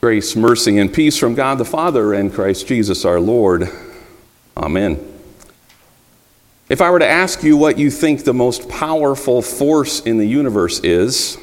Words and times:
Grace, 0.00 0.34
mercy, 0.34 0.78
and 0.78 0.94
peace 0.94 1.18
from 1.18 1.34
God 1.34 1.58
the 1.58 1.64
Father 1.66 2.14
and 2.14 2.32
Christ 2.32 2.66
Jesus 2.66 3.04
our 3.04 3.20
Lord. 3.20 3.68
Amen. 4.56 4.98
If 6.70 6.80
I 6.80 6.88
were 6.88 7.00
to 7.00 7.06
ask 7.06 7.42
you 7.42 7.58
what 7.58 7.76
you 7.76 7.90
think 7.90 8.24
the 8.24 8.32
most 8.32 8.66
powerful 8.70 9.42
force 9.42 10.00
in 10.00 10.16
the 10.16 10.24
universe 10.24 10.80
is, 10.82 11.36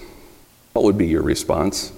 what 0.73 0.83
would 0.85 0.97
be 0.97 1.05
your 1.05 1.21
response? 1.21 1.93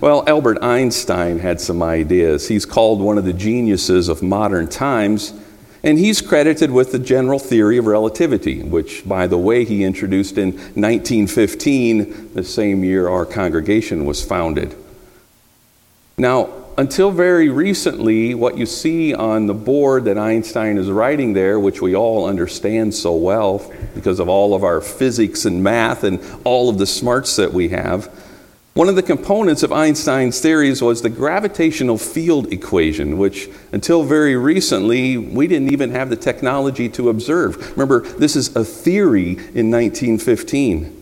Well, 0.00 0.24
Albert 0.26 0.62
Einstein 0.62 1.40
had 1.40 1.60
some 1.60 1.82
ideas. 1.82 2.48
He's 2.48 2.64
called 2.64 3.02
one 3.02 3.18
of 3.18 3.26
the 3.26 3.34
geniuses 3.34 4.08
of 4.08 4.22
modern 4.22 4.66
times, 4.66 5.34
and 5.82 5.98
he's 5.98 6.22
credited 6.22 6.70
with 6.70 6.92
the 6.92 6.98
general 6.98 7.38
theory 7.38 7.76
of 7.76 7.86
relativity, 7.86 8.62
which, 8.62 9.06
by 9.06 9.26
the 9.26 9.36
way, 9.36 9.66
he 9.66 9.84
introduced 9.84 10.38
in 10.38 10.52
1915, 10.52 12.32
the 12.32 12.42
same 12.42 12.82
year 12.82 13.10
our 13.10 13.26
congregation 13.26 14.06
was 14.06 14.24
founded. 14.24 14.74
Now, 16.18 16.48
until 16.78 17.10
very 17.10 17.50
recently, 17.50 18.34
what 18.34 18.56
you 18.56 18.64
see 18.64 19.14
on 19.14 19.46
the 19.46 19.54
board 19.54 20.04
that 20.04 20.16
Einstein 20.16 20.78
is 20.78 20.90
writing 20.90 21.34
there, 21.34 21.60
which 21.60 21.82
we 21.82 21.94
all 21.94 22.26
understand 22.26 22.94
so 22.94 23.14
well 23.14 23.70
because 23.94 24.18
of 24.18 24.26
all 24.26 24.54
of 24.54 24.64
our 24.64 24.80
physics 24.80 25.44
and 25.44 25.62
math 25.62 26.04
and 26.04 26.18
all 26.44 26.70
of 26.70 26.78
the 26.78 26.86
smarts 26.86 27.36
that 27.36 27.52
we 27.52 27.68
have, 27.68 28.06
one 28.72 28.90
of 28.90 28.94
the 28.94 29.02
components 29.02 29.62
of 29.62 29.72
Einstein's 29.72 30.40
theories 30.40 30.82
was 30.82 31.00
the 31.00 31.10
gravitational 31.10 31.98
field 31.98 32.52
equation, 32.52 33.16
which 33.16 33.48
until 33.72 34.02
very 34.02 34.36
recently 34.36 35.18
we 35.18 35.46
didn't 35.46 35.72
even 35.72 35.90
have 35.90 36.10
the 36.10 36.16
technology 36.16 36.88
to 36.90 37.10
observe. 37.10 37.72
Remember, 37.72 38.00
this 38.00 38.36
is 38.36 38.54
a 38.56 38.64
theory 38.64 39.32
in 39.32 39.70
1915. 39.70 40.95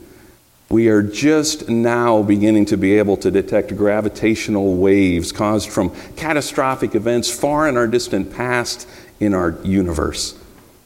We 0.71 0.89
are 0.89 1.03
just 1.03 1.69
now 1.69 2.23
beginning 2.23 2.67
to 2.67 2.77
be 2.77 2.99
able 2.99 3.17
to 3.19 3.31
detect 3.31 3.77
gravitational 3.77 4.77
waves 4.77 5.31
caused 5.31 5.69
from 5.69 5.95
catastrophic 6.17 6.95
events 6.95 7.31
far 7.31 7.69
in 7.69 7.77
our 7.77 7.87
distant 7.87 8.34
past 8.34 8.89
in 9.21 9.34
our 9.34 9.59
universe. 9.62 10.39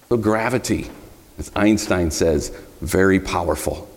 So, 0.09 0.17
gravity, 0.17 0.91
as 1.39 1.51
Einstein 1.55 2.11
says, 2.11 2.48
very 2.81 3.20
powerful. 3.20 3.89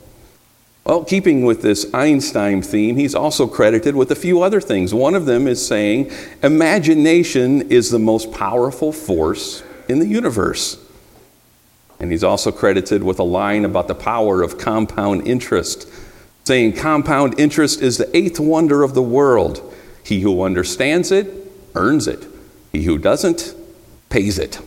Well, 0.84 1.04
keeping 1.04 1.46
with 1.46 1.62
this 1.62 1.92
Einstein 1.94 2.62
theme, 2.62 2.96
he's 2.96 3.14
also 3.14 3.48
credited 3.48 3.96
with 3.96 4.12
a 4.12 4.16
few 4.16 4.42
other 4.42 4.60
things. 4.60 4.94
One 4.94 5.14
of 5.14 5.26
them 5.26 5.48
is 5.48 5.66
saying 5.66 6.12
imagination 6.42 7.70
is 7.70 7.92
the 7.92 8.00
most 8.00 8.32
powerful 8.32 8.92
force 8.92 9.64
in 9.88 10.00
the 10.00 10.08
universe. 10.08 10.78
And 12.02 12.12
he's 12.12 12.24
also 12.24 12.52
credited 12.52 13.04
with 13.04 13.20
a 13.20 13.24
line 13.24 13.64
about 13.64 13.88
the 13.88 13.94
power 13.94 14.42
of 14.42 14.58
compound 14.58 15.28
interest, 15.28 15.88
saying 16.46 16.74
compound 16.74 17.40
interest 17.40 17.80
is 17.80 17.98
the 17.98 18.18
eighth 18.18 18.40
wonder 18.40 18.82
of 18.82 18.96
the 18.96 19.04
world. 19.04 19.72
He 20.04 20.22
who 20.22 20.42
understands 20.42 21.12
it 21.12 21.32
earns 21.76 22.08
it, 22.08 22.28
he 22.72 22.84
who 22.84 22.98
doesn't 22.98 23.56
pays 24.10 24.40
it. 24.40 24.60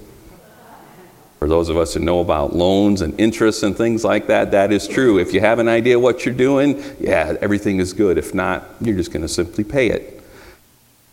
For 1.40 1.48
those 1.48 1.68
of 1.68 1.76
us 1.76 1.92
who 1.92 2.00
know 2.00 2.20
about 2.20 2.54
loans 2.54 3.00
and 3.02 3.18
interest 3.20 3.64
and 3.64 3.76
things 3.76 4.04
like 4.04 4.28
that, 4.28 4.52
that 4.52 4.72
is 4.72 4.86
true. 4.86 5.18
If 5.18 5.34
you 5.34 5.40
have 5.40 5.58
an 5.58 5.68
idea 5.68 5.98
what 5.98 6.24
you're 6.24 6.34
doing, 6.34 6.82
yeah, 7.00 7.36
everything 7.42 7.80
is 7.80 7.92
good. 7.92 8.16
If 8.16 8.32
not, 8.32 8.64
you're 8.80 8.96
just 8.96 9.12
going 9.12 9.22
to 9.22 9.28
simply 9.28 9.64
pay 9.64 9.90
it. 9.90 10.22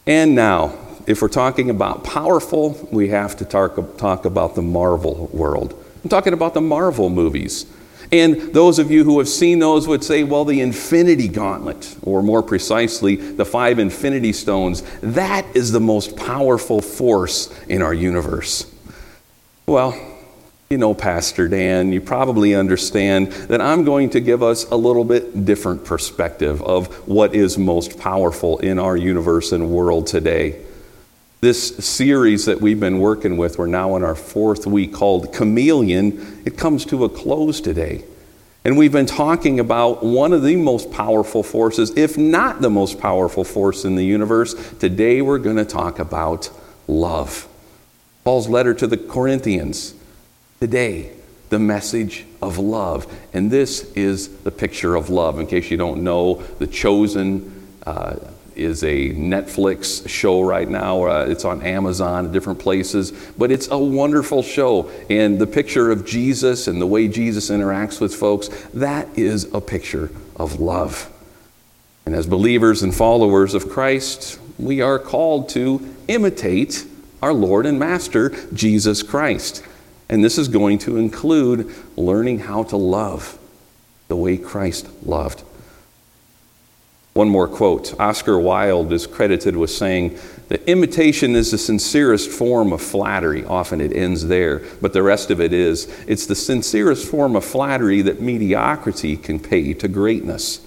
And 0.06 0.36
now, 0.36 0.78
if 1.08 1.22
we're 1.22 1.30
talking 1.30 1.72
about 1.72 2.04
powerful, 2.04 2.88
we 2.92 3.10
have 3.10 3.36
to 3.38 3.46
talk, 3.46 3.98
talk 3.98 4.24
about 4.24 4.54
the 4.56 4.62
Marvel 4.62 5.28
world. 5.34 5.76
I'm 6.04 6.10
talking 6.10 6.34
about 6.34 6.54
the 6.54 6.62
Marvel 6.62 7.10
movies. 7.10 7.66
And 8.12 8.54
those 8.54 8.78
of 8.78 8.92
you 8.92 9.06
who 9.06 9.20
have 9.20 9.30
seen 9.30 9.60
those 9.60 9.88
would 9.88 10.04
say, 10.04 10.24
well, 10.24 10.44
the 10.44 10.60
Infinity 10.60 11.30
Gauntlet, 11.30 11.96
or 12.02 12.22
more 12.22 12.44
precisely, 12.44 13.16
the 13.16 13.46
five 13.46 13.80
Infinity 13.80 14.34
Stones, 14.34 14.82
that 15.02 15.46
is 15.56 15.72
the 15.72 15.80
most 15.80 16.18
powerful 16.18 16.82
force 16.82 17.50
in 17.70 17.82
our 17.82 17.94
universe. 17.94 18.70
Well, 19.66 19.96
you 20.70 20.78
know, 20.78 20.94
Pastor 20.94 21.48
Dan, 21.48 21.92
you 21.92 22.02
probably 22.02 22.56
understand 22.56 23.28
that 23.28 23.62
I'm 23.62 23.84
going 23.86 24.10
to 24.12 24.20
give 24.20 24.44
us 24.44 24.66
a 24.72 24.76
little 24.76 25.06
bit 25.06 25.46
different 25.46 25.86
perspective 25.86 26.62
of 26.64 26.94
what 27.08 27.36
is 27.36 27.58
most 27.58 28.00
powerful 28.00 28.58
in 28.60 28.80
our 28.80 28.98
universe 28.98 29.52
and 29.52 29.70
world 29.70 30.08
today. 30.08 30.62
This 31.42 31.76
series 31.78 32.46
that 32.46 32.62
we've 32.62 32.80
been 32.80 33.00
working 33.00 33.36
with, 33.36 33.58
we're 33.58 33.66
now 33.66 33.96
in 33.96 34.04
our 34.04 34.14
fourth 34.14 34.68
week 34.68 34.94
called 34.94 35.34
Chameleon, 35.34 36.44
it 36.46 36.56
comes 36.56 36.86
to 36.86 37.04
a 37.04 37.10
close 37.10 37.60
today. 37.60 38.06
And 38.64 38.78
we've 38.78 38.92
been 38.92 39.08
talking 39.08 39.60
about 39.60 40.04
one 40.04 40.34
of 40.34 40.44
the 40.44 40.56
most 40.56 40.92
powerful 40.92 41.42
forces, 41.42 41.98
if 41.98 42.16
not 42.16 42.62
the 42.62 42.70
most 42.70 43.00
powerful 43.00 43.44
force 43.44 43.86
in 43.86 43.96
the 43.96 44.06
universe. 44.06 44.54
Today 44.78 45.24
we're 45.24 45.40
going 45.40 45.56
to 45.56 45.66
talk 45.66 45.98
about 45.98 46.52
love. 46.88 47.48
Paul's 48.24 48.48
letter 48.48 48.76
to 48.76 48.86
the 48.86 48.98
Corinthians 48.98 49.96
today 50.60 51.12
the 51.50 51.58
message 51.58 52.24
of 52.40 52.60
love. 52.60 53.12
And 53.34 53.50
this 53.50 53.92
is 53.94 54.30
the 54.44 54.52
picture 54.52 54.96
of 54.96 55.10
love. 55.10 55.40
In 55.40 55.48
case 55.48 55.72
you 55.72 55.78
don't 55.78 56.04
know, 56.04 56.36
The 56.60 56.68
Chosen 56.68 57.68
uh, 57.86 58.18
is 58.56 58.84
a 58.84 59.10
Netflix 59.12 60.08
show 60.08 60.42
right 60.42 60.68
now. 60.68 61.04
Uh, 61.04 61.26
it's 61.30 61.46
on 61.46 61.62
Amazon, 61.62 62.32
different 62.32 62.60
places, 62.60 63.12
but 63.38 63.52
it's 63.52 63.70
a 63.70 63.78
wonderful 63.78 64.44
show. 64.44 64.90
And 65.10 65.40
the 65.40 65.48
picture 65.48 65.92
of 65.92 66.06
Jesus 66.06 66.68
and 66.68 66.82
the 66.82 66.88
way 66.88 67.08
Jesus 67.08 67.50
interacts 67.50 68.00
with 68.02 68.16
folks, 68.16 68.50
that 68.74 69.08
is 69.18 69.54
a 69.54 69.62
picture 69.62 70.12
of 70.36 70.60
love. 70.60 71.10
And 72.06 72.16
as 72.16 72.28
believers 72.28 72.84
and 72.84 72.94
followers 72.94 73.54
of 73.54 73.70
Christ, 73.70 74.40
we 74.58 74.82
are 74.82 75.00
called 75.00 75.50
to 75.50 75.96
imitate 76.08 76.86
our 77.22 77.34
Lord 77.34 77.66
and 77.66 77.80
Master, 77.80 78.30
Jesus 78.54 79.04
Christ. 79.04 79.64
And 80.10 80.24
this 80.24 80.38
is 80.38 80.48
going 80.48 80.80
to 80.80 80.98
include 80.98 81.74
learning 81.96 82.40
how 82.40 82.64
to 82.64 82.78
love 82.78 83.38
the 84.08 84.16
way 84.16 84.36
Christ 84.38 84.88
loved. 85.06 85.44
One 87.14 87.30
more 87.30 87.48
quote. 87.48 88.00
Oscar 88.00 88.40
Wilde 88.40 88.94
is 88.94 89.06
credited 89.06 89.58
with 89.58 89.70
saying 89.70 90.18
that 90.48 90.64
imitation 90.70 91.36
is 91.36 91.52
the 91.52 91.58
sincerest 91.58 92.30
form 92.30 92.72
of 92.72 92.82
flattery. 92.82 93.44
Often 93.44 93.82
it 93.82 93.94
ends 93.94 94.28
there, 94.28 94.62
but 94.82 94.94
the 94.94 95.04
rest 95.04 95.30
of 95.30 95.42
it 95.42 95.52
is 95.52 95.94
it's 96.08 96.26
the 96.26 96.36
sincerest 96.36 97.10
form 97.10 97.36
of 97.36 97.44
flattery 97.44 98.02
that 98.04 98.22
mediocrity 98.22 99.18
can 99.18 99.40
pay 99.40 99.74
to 99.74 99.88
greatness. 99.90 100.66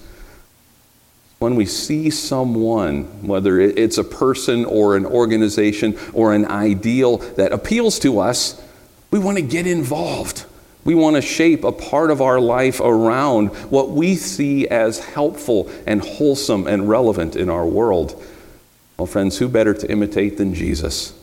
When 1.39 1.55
we 1.55 1.65
see 1.65 2.09
someone, 2.11 3.03
whether 3.25 3.59
it's 3.59 3.97
a 3.97 4.03
person 4.03 4.65
or 4.65 4.95
an 4.95 5.05
organization 5.05 5.97
or 6.13 6.33
an 6.33 6.45
ideal 6.45 7.17
that 7.17 7.51
appeals 7.51 7.99
to 7.99 8.19
us, 8.19 8.61
we 9.11 9.19
want 9.19 9.37
to 9.37 9.43
get 9.43 9.67
involved. 9.67 10.45
We 10.85 10.93
want 10.93 11.15
to 11.15 11.21
shape 11.21 11.63
a 11.63 11.71
part 11.71 12.11
of 12.11 12.21
our 12.21 12.39
life 12.39 12.79
around 12.79 13.47
what 13.71 13.89
we 13.89 14.15
see 14.15 14.67
as 14.67 14.99
helpful 14.99 15.69
and 15.87 15.99
wholesome 15.99 16.67
and 16.67 16.87
relevant 16.87 17.35
in 17.35 17.49
our 17.49 17.65
world. 17.65 18.23
Well, 18.97 19.07
friends, 19.07 19.39
who 19.39 19.49
better 19.49 19.73
to 19.73 19.91
imitate 19.91 20.37
than 20.37 20.53
Jesus? 20.53 21.13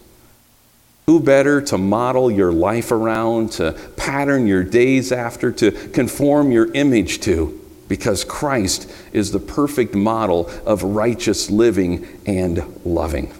Who 1.06 1.20
better 1.20 1.60
to 1.62 1.78
model 1.78 2.28
your 2.30 2.52
life 2.52 2.90
around, 2.90 3.52
to 3.52 3.72
pattern 3.96 4.48
your 4.48 4.64
days 4.64 5.12
after, 5.12 5.52
to 5.52 5.70
conform 5.70 6.50
your 6.50 6.72
image 6.74 7.20
to? 7.20 7.60
Because 7.88 8.24
Christ 8.24 8.90
is 9.12 9.30
the 9.30 9.38
perfect 9.38 9.94
model 9.94 10.50
of 10.66 10.82
righteous 10.82 11.50
living 11.50 12.06
and 12.26 12.80
loving. 12.84 13.32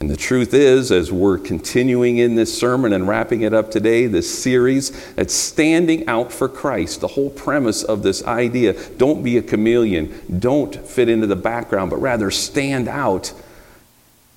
And 0.00 0.08
the 0.08 0.16
truth 0.16 0.54
is, 0.54 0.92
as 0.92 1.10
we're 1.10 1.38
continuing 1.38 2.18
in 2.18 2.36
this 2.36 2.56
sermon 2.56 2.92
and 2.92 3.08
wrapping 3.08 3.42
it 3.42 3.52
up 3.52 3.70
today, 3.70 4.06
this 4.06 4.42
series, 4.42 4.92
it's 5.16 5.34
standing 5.34 6.06
out 6.06 6.30
for 6.30 6.48
Christ. 6.48 7.00
The 7.00 7.08
whole 7.08 7.30
premise 7.30 7.82
of 7.82 8.04
this 8.04 8.24
idea 8.24 8.74
don't 8.96 9.24
be 9.24 9.38
a 9.38 9.42
chameleon, 9.42 10.38
don't 10.38 10.76
fit 10.86 11.08
into 11.08 11.26
the 11.26 11.34
background, 11.34 11.90
but 11.90 11.96
rather 11.96 12.30
stand 12.30 12.86
out. 12.86 13.32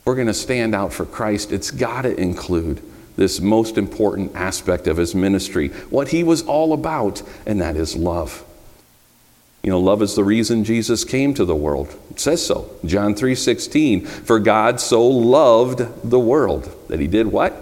We're 0.03 0.15
going 0.15 0.27
to 0.27 0.33
stand 0.33 0.74
out 0.74 0.94
for 0.94 1.06
Christ. 1.06 1.51
It's 1.51 1.69
got 1.69 2.03
to 2.03 2.19
include 2.19 2.81
this 3.15 3.39
most 3.39 3.77
important 3.77 4.35
aspect 4.35 4.88
of 4.88 4.97
his 4.97 5.13
ministry, 5.13 5.68
what 5.91 6.07
he 6.07 6.24
was 6.24 6.41
all 6.41 6.74
about, 6.74 7.21
and 7.45 7.62
that 7.62 7.75
is 7.75 7.95
love. 7.95 8.44
You 9.63 9.69
know, 9.69 9.79
love 9.79 10.01
is 10.01 10.15
the 10.15 10.23
reason 10.23 10.63
Jesus 10.63 11.03
came 11.03 11.33
to 11.35 11.45
the 11.45 11.55
world. 11.55 11.95
It 12.09 12.19
says 12.19 12.43
so. 12.45 12.69
John 12.83 13.13
3:16, 13.13 14.05
for 14.05 14.39
God 14.39 14.79
so 14.79 15.05
loved 15.07 15.85
the 16.03 16.19
world 16.19 16.69
that 16.87 16.99
he 16.99 17.07
did 17.07 17.27
what? 17.27 17.53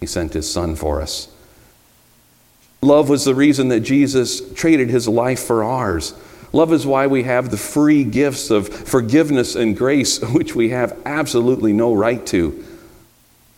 He 0.00 0.06
sent 0.06 0.32
his 0.32 0.50
son 0.50 0.74
for 0.74 1.00
us. 1.00 1.28
Love 2.82 3.08
was 3.08 3.24
the 3.24 3.34
reason 3.34 3.68
that 3.68 3.80
Jesus 3.80 4.42
traded 4.54 4.90
his 4.90 5.08
life 5.08 5.40
for 5.40 5.64
ours. 5.64 6.14
Love 6.52 6.72
is 6.72 6.86
why 6.86 7.06
we 7.06 7.22
have 7.24 7.50
the 7.50 7.56
free 7.56 8.04
gifts 8.04 8.50
of 8.50 8.68
forgiveness 8.68 9.54
and 9.54 9.76
grace, 9.76 10.20
which 10.32 10.54
we 10.54 10.70
have 10.70 10.96
absolutely 11.04 11.72
no 11.72 11.94
right 11.94 12.24
to. 12.26 12.64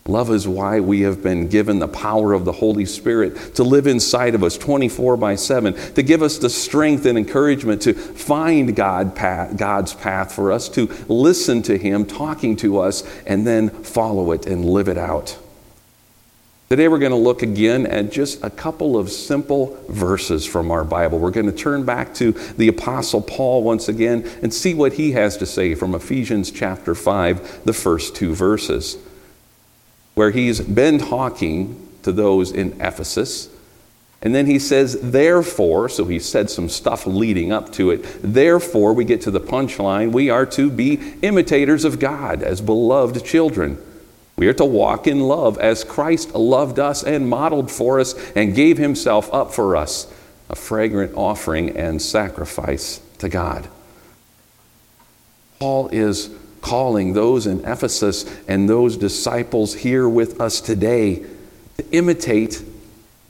Love 0.08 0.30
is 0.30 0.48
why 0.48 0.80
we 0.80 1.02
have 1.02 1.22
been 1.22 1.48
given 1.48 1.80
the 1.80 1.86
power 1.86 2.32
of 2.32 2.46
the 2.46 2.52
Holy 2.52 2.86
Spirit 2.86 3.54
to 3.56 3.62
live 3.62 3.86
inside 3.86 4.34
of 4.34 4.42
us 4.42 4.56
24 4.56 5.18
by 5.18 5.34
7, 5.34 5.74
to 5.92 6.02
give 6.02 6.22
us 6.22 6.38
the 6.38 6.48
strength 6.48 7.04
and 7.04 7.18
encouragement 7.18 7.82
to 7.82 7.92
find 7.92 8.74
God 8.74 9.14
path, 9.14 9.54
God's 9.58 9.92
path 9.92 10.32
for 10.32 10.50
us, 10.50 10.70
to 10.70 10.86
listen 11.08 11.60
to 11.64 11.76
Him 11.76 12.06
talking 12.06 12.56
to 12.56 12.78
us, 12.78 13.04
and 13.26 13.46
then 13.46 13.68
follow 13.68 14.32
it 14.32 14.46
and 14.46 14.64
live 14.64 14.88
it 14.88 14.96
out. 14.96 15.38
Today 16.70 16.88
we're 16.88 16.98
going 16.98 17.12
to 17.12 17.16
look 17.16 17.42
again 17.42 17.86
at 17.86 18.10
just 18.10 18.42
a 18.42 18.50
couple 18.50 18.96
of 18.96 19.10
simple 19.10 19.78
verses 19.90 20.46
from 20.46 20.70
our 20.70 20.84
Bible. 20.84 21.18
We're 21.18 21.30
going 21.30 21.46
to 21.46 21.52
turn 21.52 21.84
back 21.84 22.14
to 22.14 22.32
the 22.32 22.68
Apostle 22.68 23.20
Paul 23.20 23.62
once 23.62 23.90
again 23.90 24.26
and 24.42 24.54
see 24.54 24.72
what 24.72 24.94
he 24.94 25.12
has 25.12 25.36
to 25.36 25.46
say 25.46 25.74
from 25.74 25.94
Ephesians 25.94 26.50
chapter 26.50 26.94
5, 26.94 27.64
the 27.64 27.74
first 27.74 28.16
two 28.16 28.34
verses 28.34 28.96
where 30.18 30.32
he's 30.32 30.60
been 30.60 30.98
talking 30.98 31.88
to 32.02 32.10
those 32.10 32.50
in 32.50 32.72
Ephesus. 32.80 33.48
And 34.20 34.34
then 34.34 34.46
he 34.46 34.58
says, 34.58 34.98
therefore, 35.00 35.88
so 35.88 36.06
he 36.06 36.18
said 36.18 36.50
some 36.50 36.68
stuff 36.68 37.06
leading 37.06 37.52
up 37.52 37.70
to 37.74 37.92
it. 37.92 38.00
Therefore, 38.20 38.94
we 38.94 39.04
get 39.04 39.20
to 39.22 39.30
the 39.30 39.38
punchline 39.38 40.10
we 40.10 40.28
are 40.28 40.44
to 40.46 40.72
be 40.72 40.94
imitators 41.22 41.84
of 41.84 42.00
God 42.00 42.42
as 42.42 42.60
beloved 42.60 43.24
children. 43.24 43.78
We 44.34 44.48
are 44.48 44.54
to 44.54 44.64
walk 44.64 45.06
in 45.06 45.20
love 45.20 45.56
as 45.58 45.84
Christ 45.84 46.34
loved 46.34 46.80
us 46.80 47.04
and 47.04 47.30
modeled 47.30 47.70
for 47.70 48.00
us 48.00 48.16
and 48.34 48.56
gave 48.56 48.76
himself 48.76 49.32
up 49.32 49.52
for 49.52 49.76
us, 49.76 50.12
a 50.50 50.56
fragrant 50.56 51.14
offering 51.14 51.76
and 51.76 52.02
sacrifice 52.02 53.00
to 53.18 53.28
God. 53.28 53.68
Paul 55.60 55.90
is 55.90 56.30
calling 56.60 57.12
those 57.12 57.46
in 57.46 57.64
Ephesus 57.64 58.24
and 58.46 58.68
those 58.68 58.96
disciples 58.96 59.74
here 59.74 60.08
with 60.08 60.40
us 60.40 60.60
today 60.60 61.24
to 61.76 61.90
imitate 61.92 62.62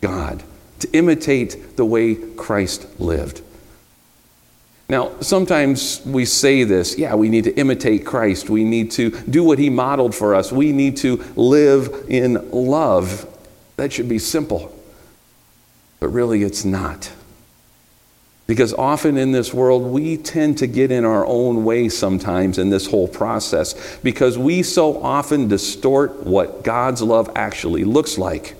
God, 0.00 0.42
to 0.80 0.90
imitate 0.92 1.76
the 1.76 1.84
way 1.84 2.14
Christ 2.14 3.00
lived. 3.00 3.42
Now, 4.90 5.12
sometimes 5.20 6.00
we 6.06 6.24
say 6.24 6.64
this 6.64 6.96
yeah, 6.96 7.14
we 7.14 7.28
need 7.28 7.44
to 7.44 7.54
imitate 7.54 8.06
Christ. 8.06 8.48
We 8.48 8.64
need 8.64 8.90
to 8.92 9.10
do 9.10 9.44
what 9.44 9.58
he 9.58 9.68
modeled 9.68 10.14
for 10.14 10.34
us. 10.34 10.50
We 10.50 10.72
need 10.72 10.96
to 10.98 11.16
live 11.36 12.06
in 12.08 12.50
love. 12.50 13.26
That 13.76 13.92
should 13.92 14.08
be 14.08 14.18
simple. 14.18 14.74
But 16.00 16.08
really, 16.08 16.42
it's 16.42 16.64
not. 16.64 17.12
Because 18.48 18.72
often 18.72 19.18
in 19.18 19.30
this 19.30 19.52
world, 19.52 19.82
we 19.82 20.16
tend 20.16 20.56
to 20.58 20.66
get 20.66 20.90
in 20.90 21.04
our 21.04 21.24
own 21.26 21.64
way 21.64 21.90
sometimes 21.90 22.56
in 22.56 22.70
this 22.70 22.86
whole 22.86 23.06
process 23.06 23.98
because 23.98 24.38
we 24.38 24.62
so 24.62 25.02
often 25.02 25.48
distort 25.48 26.24
what 26.24 26.64
God's 26.64 27.02
love 27.02 27.30
actually 27.36 27.84
looks 27.84 28.16
like. 28.16 28.56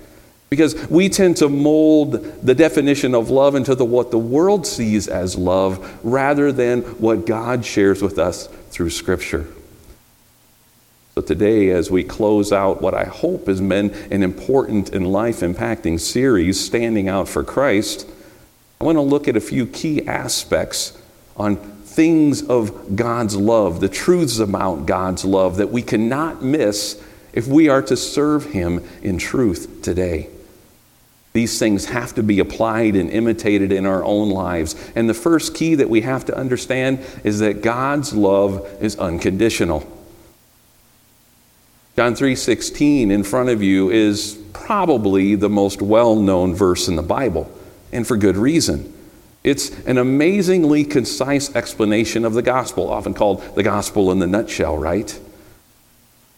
Because 0.51 0.87
we 0.89 1.09
tend 1.09 1.37
to 1.37 1.49
mold 1.49 2.13
the 2.43 2.53
definition 2.53 3.15
of 3.15 3.31
love 3.31 3.55
into 3.55 3.73
the, 3.73 3.83
what 3.83 4.11
the 4.11 4.19
world 4.19 4.67
sees 4.67 5.07
as 5.07 5.35
love 5.35 5.99
rather 6.05 6.51
than 6.51 6.81
what 6.99 7.25
God 7.25 7.65
shares 7.65 7.99
with 7.99 8.19
us 8.19 8.45
through 8.69 8.91
Scripture. 8.91 9.47
So 11.15 11.21
today, 11.21 11.71
as 11.71 11.89
we 11.89 12.03
close 12.03 12.51
out 12.51 12.79
what 12.79 12.93
I 12.93 13.05
hope 13.05 13.47
has 13.47 13.59
been 13.59 13.89
an 14.11 14.21
important 14.21 14.91
and 14.91 15.11
life 15.11 15.39
impacting 15.39 15.99
series, 15.99 16.63
Standing 16.63 17.09
Out 17.09 17.27
for 17.27 17.43
Christ, 17.43 18.07
I 18.81 18.85
want 18.85 18.95
to 18.95 19.01
look 19.01 19.27
at 19.27 19.35
a 19.35 19.41
few 19.41 19.67
key 19.67 20.07
aspects 20.07 20.97
on 21.35 21.57
things 21.57 22.41
of 22.47 22.95
God's 22.95 23.35
love, 23.35 23.81
the 23.81 23.89
truths 23.89 24.39
about 24.39 24.85
God's 24.85 25.25
love 25.25 25.57
that 25.57 25.69
we 25.69 25.81
cannot 25.81 26.41
miss 26.41 27.03
if 27.33 27.45
we 27.45 27.67
are 27.67 27.81
to 27.81 27.97
serve 27.97 28.45
Him 28.45 28.81
in 29.01 29.17
truth 29.17 29.81
today. 29.81 30.29
These 31.33 31.59
things 31.59 31.87
have 31.87 32.15
to 32.15 32.23
be 32.23 32.39
applied 32.39 32.95
and 32.95 33.09
imitated 33.09 33.73
in 33.73 33.85
our 33.85 34.01
own 34.01 34.29
lives. 34.29 34.77
And 34.95 35.09
the 35.09 35.13
first 35.13 35.53
key 35.53 35.75
that 35.75 35.89
we 35.89 35.99
have 36.01 36.23
to 36.25 36.37
understand 36.37 37.05
is 37.25 37.39
that 37.39 37.61
God's 37.61 38.13
love 38.13 38.65
is 38.79 38.95
unconditional. 38.95 39.85
John 41.97 42.15
3:16 42.15 43.11
in 43.11 43.23
front 43.23 43.49
of 43.49 43.61
you 43.61 43.89
is 43.89 44.37
probably 44.53 45.35
the 45.35 45.49
most 45.49 45.81
well-known 45.81 46.55
verse 46.55 46.87
in 46.87 46.95
the 46.95 47.03
Bible 47.03 47.51
and 47.91 48.07
for 48.07 48.17
good 48.17 48.37
reason. 48.37 48.93
It's 49.43 49.69
an 49.85 49.97
amazingly 49.97 50.83
concise 50.83 51.55
explanation 51.55 52.25
of 52.25 52.33
the 52.33 52.41
gospel, 52.41 52.89
often 52.89 53.13
called 53.13 53.55
the 53.55 53.63
gospel 53.63 54.11
in 54.11 54.19
the 54.19 54.27
nutshell, 54.27 54.77
right? 54.77 55.17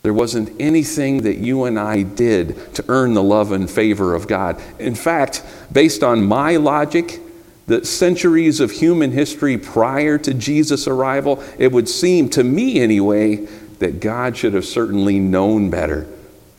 There 0.03 0.13
wasn't 0.13 0.59
anything 0.59 1.23
that 1.23 1.37
you 1.37 1.65
and 1.65 1.79
I 1.79 2.03
did 2.03 2.73
to 2.75 2.85
earn 2.87 3.13
the 3.13 3.23
love 3.23 3.51
and 3.51 3.69
favor 3.69 4.15
of 4.15 4.27
God. 4.27 4.61
In 4.79 4.95
fact, 4.95 5.43
based 5.71 6.03
on 6.03 6.23
my 6.23 6.55
logic, 6.57 7.19
the 7.67 7.85
centuries 7.85 8.59
of 8.59 8.71
human 8.71 9.11
history 9.11 9.57
prior 9.57 10.17
to 10.19 10.33
Jesus' 10.33 10.87
arrival, 10.87 11.43
it 11.57 11.71
would 11.71 11.87
seem 11.87 12.29
to 12.29 12.43
me 12.43 12.79
anyway 12.79 13.47
that 13.79 13.99
God 13.99 14.37
should 14.37 14.53
have 14.53 14.65
certainly 14.65 15.19
known 15.19 15.69
better 15.69 16.07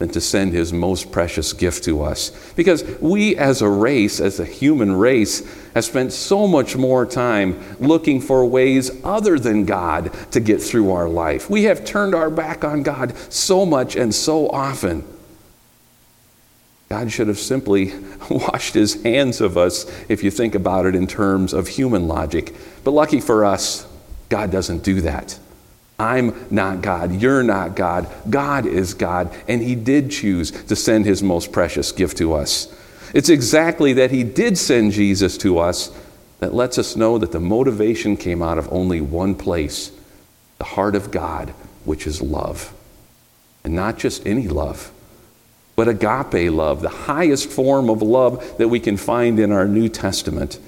than 0.02 0.08
to 0.08 0.20
send 0.20 0.52
his 0.52 0.72
most 0.72 1.12
precious 1.12 1.52
gift 1.52 1.84
to 1.84 2.02
us. 2.02 2.32
Because 2.56 2.82
we 2.98 3.36
as 3.36 3.62
a 3.62 3.68
race, 3.68 4.18
as 4.18 4.40
a 4.40 4.44
human 4.44 4.96
race, 4.96 5.48
have 5.74 5.84
spent 5.84 6.12
so 6.12 6.48
much 6.48 6.74
more 6.74 7.06
time 7.06 7.62
looking 7.78 8.20
for 8.20 8.44
ways 8.44 8.90
other 9.04 9.38
than 9.38 9.64
God 9.64 10.12
to 10.32 10.40
get 10.40 10.60
through 10.60 10.90
our 10.90 11.08
life. 11.08 11.48
We 11.48 11.62
have 11.64 11.84
turned 11.84 12.16
our 12.16 12.30
back 12.30 12.64
on 12.64 12.82
God 12.82 13.16
so 13.32 13.64
much 13.64 13.94
and 13.94 14.12
so 14.12 14.48
often. 14.48 15.04
God 16.88 17.12
should 17.12 17.28
have 17.28 17.38
simply 17.38 17.94
washed 18.28 18.74
his 18.74 19.04
hands 19.04 19.40
of 19.40 19.56
us 19.56 19.86
if 20.08 20.24
you 20.24 20.32
think 20.32 20.56
about 20.56 20.84
it 20.84 20.96
in 20.96 21.06
terms 21.06 21.52
of 21.52 21.68
human 21.68 22.08
logic. 22.08 22.56
But 22.82 22.90
lucky 22.90 23.20
for 23.20 23.44
us, 23.44 23.86
God 24.28 24.50
doesn't 24.50 24.82
do 24.82 25.02
that. 25.02 25.38
I'm 26.02 26.34
not 26.50 26.82
God. 26.82 27.12
You're 27.12 27.44
not 27.44 27.76
God. 27.76 28.08
God 28.28 28.66
is 28.66 28.92
God. 28.92 29.32
And 29.46 29.62
He 29.62 29.76
did 29.76 30.10
choose 30.10 30.50
to 30.50 30.74
send 30.74 31.06
His 31.06 31.22
most 31.22 31.52
precious 31.52 31.92
gift 31.92 32.18
to 32.18 32.34
us. 32.34 32.74
It's 33.14 33.28
exactly 33.28 33.92
that 33.94 34.10
He 34.10 34.24
did 34.24 34.58
send 34.58 34.92
Jesus 34.92 35.38
to 35.38 35.58
us 35.58 35.96
that 36.40 36.52
lets 36.52 36.76
us 36.76 36.96
know 36.96 37.18
that 37.18 37.30
the 37.30 37.38
motivation 37.38 38.16
came 38.16 38.42
out 38.42 38.58
of 38.58 38.72
only 38.72 39.00
one 39.00 39.36
place 39.36 39.92
the 40.58 40.64
heart 40.64 40.96
of 40.96 41.10
God, 41.10 41.50
which 41.84 42.06
is 42.06 42.20
love. 42.20 42.72
And 43.64 43.74
not 43.74 43.96
just 43.96 44.26
any 44.26 44.48
love, 44.48 44.90
but 45.76 45.88
agape 45.88 46.52
love, 46.52 46.82
the 46.82 46.88
highest 46.88 47.48
form 47.48 47.88
of 47.88 48.02
love 48.02 48.58
that 48.58 48.68
we 48.68 48.80
can 48.80 48.96
find 48.96 49.38
in 49.38 49.52
our 49.52 49.68
New 49.68 49.88
Testament. 49.88 50.58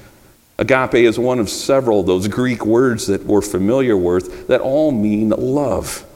Agape 0.59 0.95
is 0.95 1.19
one 1.19 1.41
of 1.41 1.51
several 1.51 2.01
of 2.01 2.07
those 2.07 2.29
Greek 2.29 2.65
words 2.65 3.09
that 3.09 3.25
we're 3.25 3.43
familiar 3.43 3.97
with 3.97 4.47
that 4.47 4.61
all 4.61 4.93
mean 4.93 5.31
love. 5.31 6.07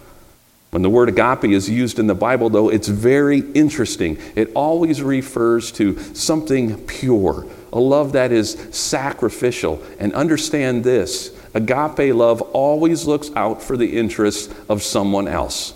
When 0.71 0.83
the 0.83 0.91
word 0.91 1.09
agape 1.09 1.51
is 1.51 1.69
used 1.69 1.99
in 1.99 2.07
the 2.07 2.15
Bible, 2.15 2.51
though, 2.51 2.69
it's 2.69 2.89
very 2.89 3.41
interesting. 3.53 4.19
It 4.37 4.53
always 4.55 5.03
refers 5.03 5.73
to 5.73 5.99
something 6.15 6.87
pure, 6.87 7.47
a 7.73 7.81
love 7.81 8.13
that 8.13 8.31
is 8.31 8.53
sacrificial. 8.71 9.83
And 9.99 10.13
understand 10.15 10.85
this 10.85 11.35
agape 11.55 12.15
love 12.15 12.41
always 12.43 13.07
looks 13.07 13.31
out 13.35 13.61
for 13.61 13.77
the 13.77 13.99
interests 13.99 14.55
of 14.69 14.83
someone 14.83 15.27
else. 15.27 15.75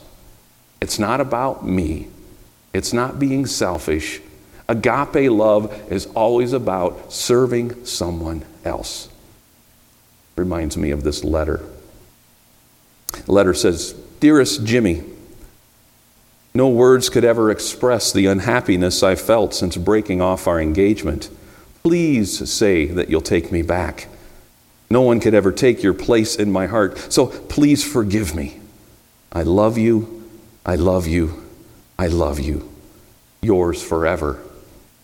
It's 0.80 0.98
not 0.98 1.20
about 1.20 1.66
me, 1.66 2.08
it's 2.72 2.92
not 2.92 3.18
being 3.18 3.46
selfish. 3.46 4.20
Agape 4.68 5.30
love 5.30 5.90
is 5.90 6.06
always 6.14 6.52
about 6.52 7.12
serving 7.12 7.84
someone 7.84 8.44
else. 8.64 9.08
Reminds 10.36 10.76
me 10.76 10.90
of 10.90 11.04
this 11.04 11.24
letter. 11.24 11.60
The 13.26 13.32
letter 13.32 13.54
says, 13.54 13.92
Dearest 14.20 14.64
Jimmy, 14.64 15.04
no 16.54 16.68
words 16.68 17.08
could 17.08 17.24
ever 17.24 17.50
express 17.50 18.12
the 18.12 18.26
unhappiness 18.26 19.02
I 19.02 19.14
felt 19.14 19.54
since 19.54 19.76
breaking 19.76 20.20
off 20.20 20.46
our 20.46 20.60
engagement. 20.60 21.30
Please 21.82 22.50
say 22.50 22.86
that 22.86 23.08
you'll 23.08 23.20
take 23.20 23.50
me 23.50 23.62
back. 23.62 24.08
No 24.90 25.02
one 25.02 25.20
could 25.20 25.34
ever 25.34 25.52
take 25.52 25.82
your 25.82 25.94
place 25.94 26.36
in 26.36 26.52
my 26.52 26.66
heart, 26.66 26.98
so 27.10 27.26
please 27.26 27.82
forgive 27.82 28.34
me. 28.34 28.60
I 29.32 29.42
love 29.42 29.78
you, 29.78 30.28
I 30.66 30.76
love 30.76 31.06
you, 31.06 31.42
I 31.98 32.08
love 32.08 32.38
you. 32.38 32.70
Yours 33.40 33.82
forever, 33.82 34.38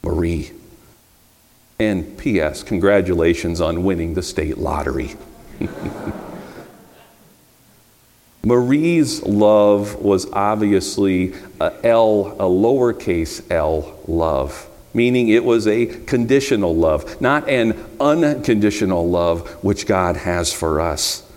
Marie. 0.03 0.53
And 1.79 2.19
P.S., 2.19 2.63
congratulations 2.65 3.61
on 3.61 3.85
winning 3.85 4.15
the 4.15 4.23
state 4.23 4.59
lottery. 4.59 5.15
Marie's 8.45 9.23
love 9.23 9.97
was 9.97 10.27
obviously 10.33 11.35
a 11.61 11.73
L, 11.85 12.35
a 12.39 12.45
lowercase 12.45 13.49
l 13.51 13.99
love, 14.07 14.69
meaning 14.95 15.29
it 15.29 15.45
was 15.45 15.67
a 15.67 15.87
conditional 15.87 16.75
love, 16.75 17.21
not 17.21 17.49
an 17.49 17.79
unconditional 18.01 19.09
love 19.09 19.49
which 19.63 19.87
God 19.87 20.17
has 20.17 20.53
for 20.53 20.81
us. 20.81 21.31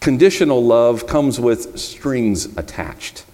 Conditional 0.00 0.64
love 0.64 1.06
comes 1.06 1.38
with 1.38 1.78
strings 1.78 2.46
attached. 2.56 3.24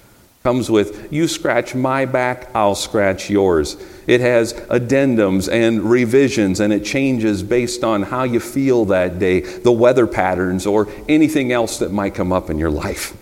Comes 0.42 0.70
with, 0.70 1.12
you 1.12 1.28
scratch 1.28 1.74
my 1.74 2.04
back, 2.04 2.50
I'll 2.54 2.74
scratch 2.74 3.30
yours. 3.30 3.76
It 4.08 4.22
has 4.22 4.54
addendums 4.54 5.52
and 5.52 5.82
revisions, 5.82 6.60
and 6.60 6.72
it 6.72 6.82
changes 6.82 7.42
based 7.42 7.84
on 7.84 8.04
how 8.04 8.22
you 8.22 8.40
feel 8.40 8.86
that 8.86 9.18
day, 9.18 9.40
the 9.40 9.70
weather 9.70 10.06
patterns, 10.06 10.66
or 10.66 10.88
anything 11.10 11.52
else 11.52 11.78
that 11.78 11.92
might 11.92 12.14
come 12.14 12.32
up 12.32 12.48
in 12.48 12.56
your 12.56 12.70
life. 12.70 13.14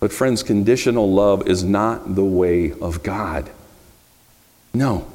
But, 0.00 0.12
friends, 0.12 0.42
conditional 0.42 1.12
love 1.12 1.46
is 1.46 1.62
not 1.62 2.16
the 2.16 2.24
way 2.24 2.72
of 2.72 3.04
God. 3.04 3.48
No. 4.74 5.06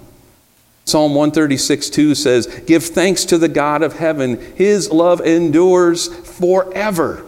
Psalm 0.85 1.15
136 1.15 1.89
2 1.89 2.15
says, 2.15 2.47
Give 2.65 2.81
thanks 2.83 3.25
to 3.25 3.37
the 3.37 3.49
God 3.49 3.83
of 3.83 3.97
heaven, 3.97 4.39
his 4.55 4.89
love 4.89 5.19
endures 5.19 6.07
forever 6.07 7.25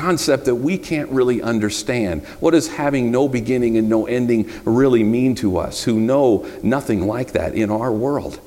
concept 0.00 0.46
that 0.46 0.54
we 0.54 0.78
can't 0.78 1.10
really 1.10 1.42
understand. 1.42 2.24
What 2.40 2.52
does 2.52 2.68
having 2.68 3.10
no 3.10 3.28
beginning 3.28 3.76
and 3.76 3.88
no 3.88 4.06
ending 4.06 4.50
really 4.64 5.04
mean 5.04 5.34
to 5.36 5.58
us 5.58 5.84
who 5.84 6.00
know 6.00 6.46
nothing 6.62 7.06
like 7.06 7.32
that 7.32 7.54
in 7.54 7.70
our 7.70 7.92
world? 7.92 8.40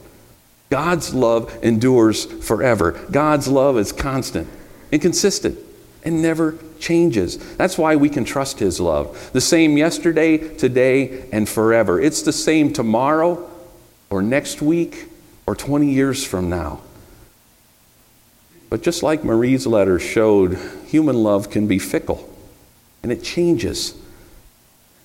God's 0.72 1.14
love 1.14 1.56
endures 1.64 2.26
forever. 2.26 2.94
God's 3.12 3.48
love 3.48 3.78
is 3.78 3.92
constant 3.92 4.48
and 4.92 5.00
consistent 5.00 5.60
and 6.04 6.24
never 6.24 6.58
changes. 6.80 7.38
That's 7.56 7.78
why 7.78 7.98
we 7.98 8.10
can 8.10 8.26
trust 8.26 8.58
His 8.58 8.80
love. 8.80 9.30
The 9.32 9.42
same 9.42 9.78
yesterday, 9.78 10.38
today, 10.56 11.30
and 11.32 11.48
forever. 11.48 12.02
It's 12.02 12.24
the 12.24 12.34
same 12.34 12.74
tomorrow 12.74 13.48
or 14.10 14.24
next 14.24 14.62
week 14.64 15.08
or 15.46 15.56
20 15.56 15.92
years 15.92 16.26
from 16.26 16.50
now. 16.50 16.82
But 18.72 18.82
just 18.82 19.04
like 19.04 19.24
Marie's 19.24 19.68
letter 19.68 20.00
showed, 20.00 20.58
human 20.94 21.24
love 21.24 21.50
can 21.50 21.66
be 21.66 21.80
fickle 21.80 22.30
and 23.02 23.12
it 23.12 23.24
changes. 23.24 23.96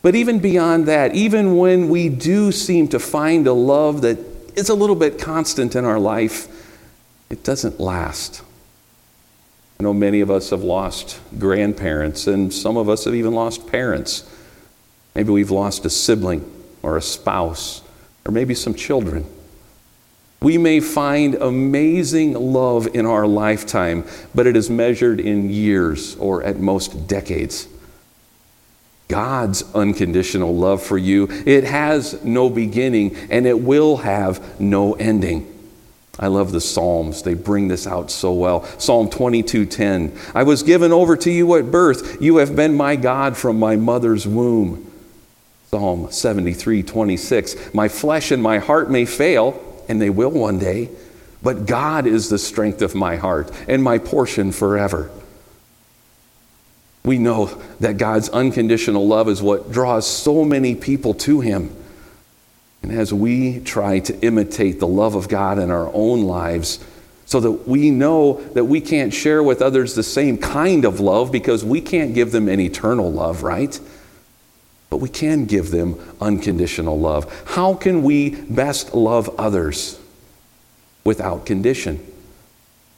But 0.02 0.14
even 0.14 0.38
beyond 0.38 0.84
that, 0.84 1.14
even 1.14 1.56
when 1.56 1.88
we 1.88 2.10
do 2.10 2.52
seem 2.52 2.88
to 2.88 2.98
find 2.98 3.46
a 3.46 3.54
love 3.54 4.02
that 4.02 4.18
is 4.54 4.68
a 4.68 4.74
little 4.74 4.94
bit 4.94 5.18
constant 5.18 5.74
in 5.74 5.86
our 5.86 5.98
life, 5.98 6.46
it 7.30 7.42
doesn't 7.42 7.80
last. 7.80 8.42
I 9.80 9.84
know 9.84 9.94
many 9.94 10.20
of 10.20 10.30
us 10.30 10.50
have 10.50 10.62
lost 10.62 11.18
grandparents, 11.38 12.26
and 12.26 12.52
some 12.52 12.76
of 12.76 12.90
us 12.90 13.06
have 13.06 13.14
even 13.14 13.32
lost 13.32 13.66
parents. 13.66 14.28
Maybe 15.14 15.30
we've 15.30 15.50
lost 15.50 15.86
a 15.86 15.90
sibling 15.90 16.44
or 16.82 16.98
a 16.98 17.02
spouse, 17.02 17.80
or 18.26 18.30
maybe 18.30 18.54
some 18.54 18.74
children. 18.74 19.24
We 20.40 20.56
may 20.56 20.80
find 20.80 21.34
amazing 21.34 22.34
love 22.34 22.88
in 22.94 23.06
our 23.06 23.26
lifetime, 23.26 24.04
but 24.34 24.46
it 24.46 24.56
is 24.56 24.70
measured 24.70 25.18
in 25.18 25.50
years 25.50 26.14
or 26.16 26.44
at 26.44 26.58
most 26.58 27.08
decades. 27.08 27.66
God's 29.08 29.64
unconditional 29.74 30.54
love 30.54 30.82
for 30.82 30.98
you, 30.98 31.28
it 31.46 31.64
has 31.64 32.22
no 32.24 32.50
beginning 32.50 33.16
and 33.30 33.46
it 33.46 33.60
will 33.60 33.96
have 33.98 34.60
no 34.60 34.92
ending. 34.94 35.54
I 36.20 36.26
love 36.26 36.52
the 36.52 36.60
Psalms. 36.60 37.22
They 37.22 37.34
bring 37.34 37.68
this 37.68 37.86
out 37.86 38.10
so 38.10 38.32
well. 38.32 38.64
Psalm 38.78 39.08
22:10. 39.08 40.12
I 40.34 40.42
was 40.42 40.62
given 40.62 40.92
over 40.92 41.16
to 41.16 41.30
you 41.30 41.54
at 41.54 41.70
birth. 41.70 42.20
You 42.20 42.38
have 42.38 42.56
been 42.56 42.76
my 42.76 42.96
God 42.96 43.36
from 43.36 43.58
my 43.58 43.76
mother's 43.76 44.26
womb. 44.26 44.84
Psalm 45.70 46.08
73:26. 46.10 47.56
My 47.72 47.88
flesh 47.88 48.32
and 48.32 48.42
my 48.42 48.58
heart 48.58 48.90
may 48.90 49.04
fail, 49.04 49.60
and 49.88 50.00
they 50.00 50.10
will 50.10 50.30
one 50.30 50.58
day. 50.58 50.90
But 51.42 51.66
God 51.66 52.06
is 52.06 52.28
the 52.28 52.38
strength 52.38 52.82
of 52.82 52.94
my 52.94 53.16
heart 53.16 53.50
and 53.68 53.82
my 53.82 53.98
portion 53.98 54.52
forever. 54.52 55.10
We 57.04 57.18
know 57.18 57.46
that 57.80 57.96
God's 57.96 58.28
unconditional 58.28 59.06
love 59.06 59.28
is 59.28 59.40
what 59.40 59.72
draws 59.72 60.06
so 60.06 60.44
many 60.44 60.74
people 60.74 61.14
to 61.14 61.40
Him. 61.40 61.74
And 62.82 62.92
as 62.92 63.12
we 63.12 63.60
try 63.60 64.00
to 64.00 64.20
imitate 64.20 64.78
the 64.78 64.86
love 64.86 65.14
of 65.14 65.28
God 65.28 65.58
in 65.58 65.70
our 65.70 65.90
own 65.92 66.24
lives, 66.24 66.84
so 67.28 67.40
that 67.40 67.68
we 67.68 67.90
know 67.90 68.42
that 68.54 68.64
we 68.64 68.80
can't 68.80 69.12
share 69.12 69.42
with 69.42 69.60
others 69.60 69.94
the 69.94 70.02
same 70.02 70.38
kind 70.38 70.86
of 70.86 70.98
love 70.98 71.30
because 71.30 71.62
we 71.62 71.78
can't 71.80 72.14
give 72.14 72.32
them 72.32 72.48
an 72.48 72.58
eternal 72.58 73.12
love, 73.12 73.42
right? 73.42 73.78
But 74.90 74.98
we 74.98 75.08
can 75.08 75.44
give 75.44 75.70
them 75.70 75.98
unconditional 76.20 76.98
love. 76.98 77.42
How 77.46 77.74
can 77.74 78.02
we 78.02 78.30
best 78.30 78.94
love 78.94 79.28
others 79.38 79.98
without 81.04 81.44
condition? 81.44 82.04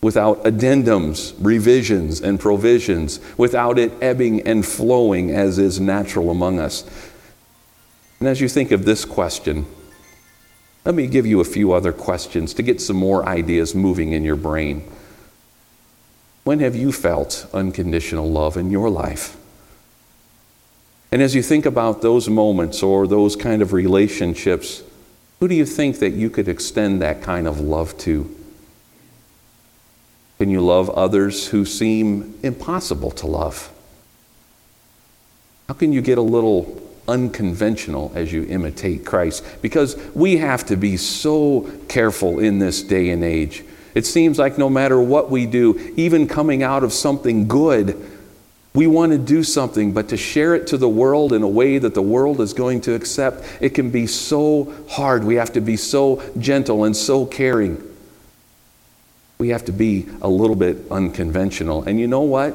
Without 0.02 0.44
addendums, 0.44 1.34
revisions, 1.40 2.20
and 2.20 2.40
provisions, 2.40 3.20
without 3.36 3.78
it 3.78 3.92
ebbing 4.00 4.40
and 4.46 4.64
flowing 4.64 5.30
as 5.30 5.58
is 5.58 5.78
natural 5.78 6.30
among 6.30 6.58
us. 6.58 6.88
And 8.18 8.28
as 8.28 8.40
you 8.40 8.48
think 8.48 8.70
of 8.70 8.84
this 8.84 9.04
question, 9.04 9.66
let 10.84 10.94
me 10.94 11.06
give 11.06 11.26
you 11.26 11.40
a 11.40 11.44
few 11.44 11.72
other 11.72 11.92
questions 11.92 12.54
to 12.54 12.62
get 12.62 12.80
some 12.80 12.96
more 12.96 13.28
ideas 13.28 13.74
moving 13.74 14.12
in 14.12 14.24
your 14.24 14.36
brain. 14.36 14.88
When 16.44 16.60
have 16.60 16.74
you 16.74 16.92
felt 16.92 17.46
unconditional 17.52 18.30
love 18.30 18.56
in 18.56 18.70
your 18.70 18.88
life? 18.88 19.36
And 21.12 21.22
as 21.22 21.34
you 21.34 21.42
think 21.42 21.66
about 21.66 22.02
those 22.02 22.28
moments 22.28 22.82
or 22.82 23.06
those 23.06 23.34
kind 23.34 23.62
of 23.62 23.72
relationships, 23.72 24.82
who 25.40 25.48
do 25.48 25.54
you 25.54 25.66
think 25.66 25.98
that 25.98 26.10
you 26.10 26.30
could 26.30 26.48
extend 26.48 27.02
that 27.02 27.22
kind 27.22 27.48
of 27.48 27.60
love 27.60 27.96
to? 27.98 28.36
Can 30.38 30.50
you 30.50 30.60
love 30.60 30.88
others 30.90 31.48
who 31.48 31.64
seem 31.64 32.38
impossible 32.42 33.10
to 33.12 33.26
love? 33.26 33.72
How 35.68 35.74
can 35.74 35.92
you 35.92 36.00
get 36.00 36.18
a 36.18 36.22
little 36.22 36.80
unconventional 37.08 38.12
as 38.14 38.32
you 38.32 38.44
imitate 38.44 39.04
Christ? 39.04 39.44
Because 39.60 39.96
we 40.14 40.36
have 40.38 40.64
to 40.66 40.76
be 40.76 40.96
so 40.96 41.70
careful 41.88 42.38
in 42.38 42.58
this 42.58 42.82
day 42.82 43.10
and 43.10 43.24
age. 43.24 43.64
It 43.94 44.06
seems 44.06 44.38
like 44.38 44.58
no 44.58 44.70
matter 44.70 45.00
what 45.00 45.30
we 45.30 45.46
do, 45.46 45.92
even 45.96 46.28
coming 46.28 46.62
out 46.62 46.84
of 46.84 46.92
something 46.92 47.48
good, 47.48 48.00
we 48.72 48.86
want 48.86 49.12
to 49.12 49.18
do 49.18 49.42
something, 49.42 49.92
but 49.92 50.08
to 50.10 50.16
share 50.16 50.54
it 50.54 50.68
to 50.68 50.78
the 50.78 50.88
world 50.88 51.32
in 51.32 51.42
a 51.42 51.48
way 51.48 51.78
that 51.78 51.94
the 51.94 52.02
world 52.02 52.40
is 52.40 52.52
going 52.52 52.80
to 52.82 52.94
accept, 52.94 53.44
it 53.60 53.70
can 53.70 53.90
be 53.90 54.06
so 54.06 54.72
hard. 54.88 55.24
We 55.24 55.34
have 55.36 55.52
to 55.54 55.60
be 55.60 55.76
so 55.76 56.22
gentle 56.38 56.84
and 56.84 56.96
so 56.96 57.26
caring. 57.26 57.82
We 59.38 59.48
have 59.48 59.64
to 59.64 59.72
be 59.72 60.06
a 60.22 60.28
little 60.28 60.54
bit 60.54 60.76
unconventional. 60.90 61.82
And 61.82 61.98
you 61.98 62.06
know 62.06 62.20
what? 62.20 62.54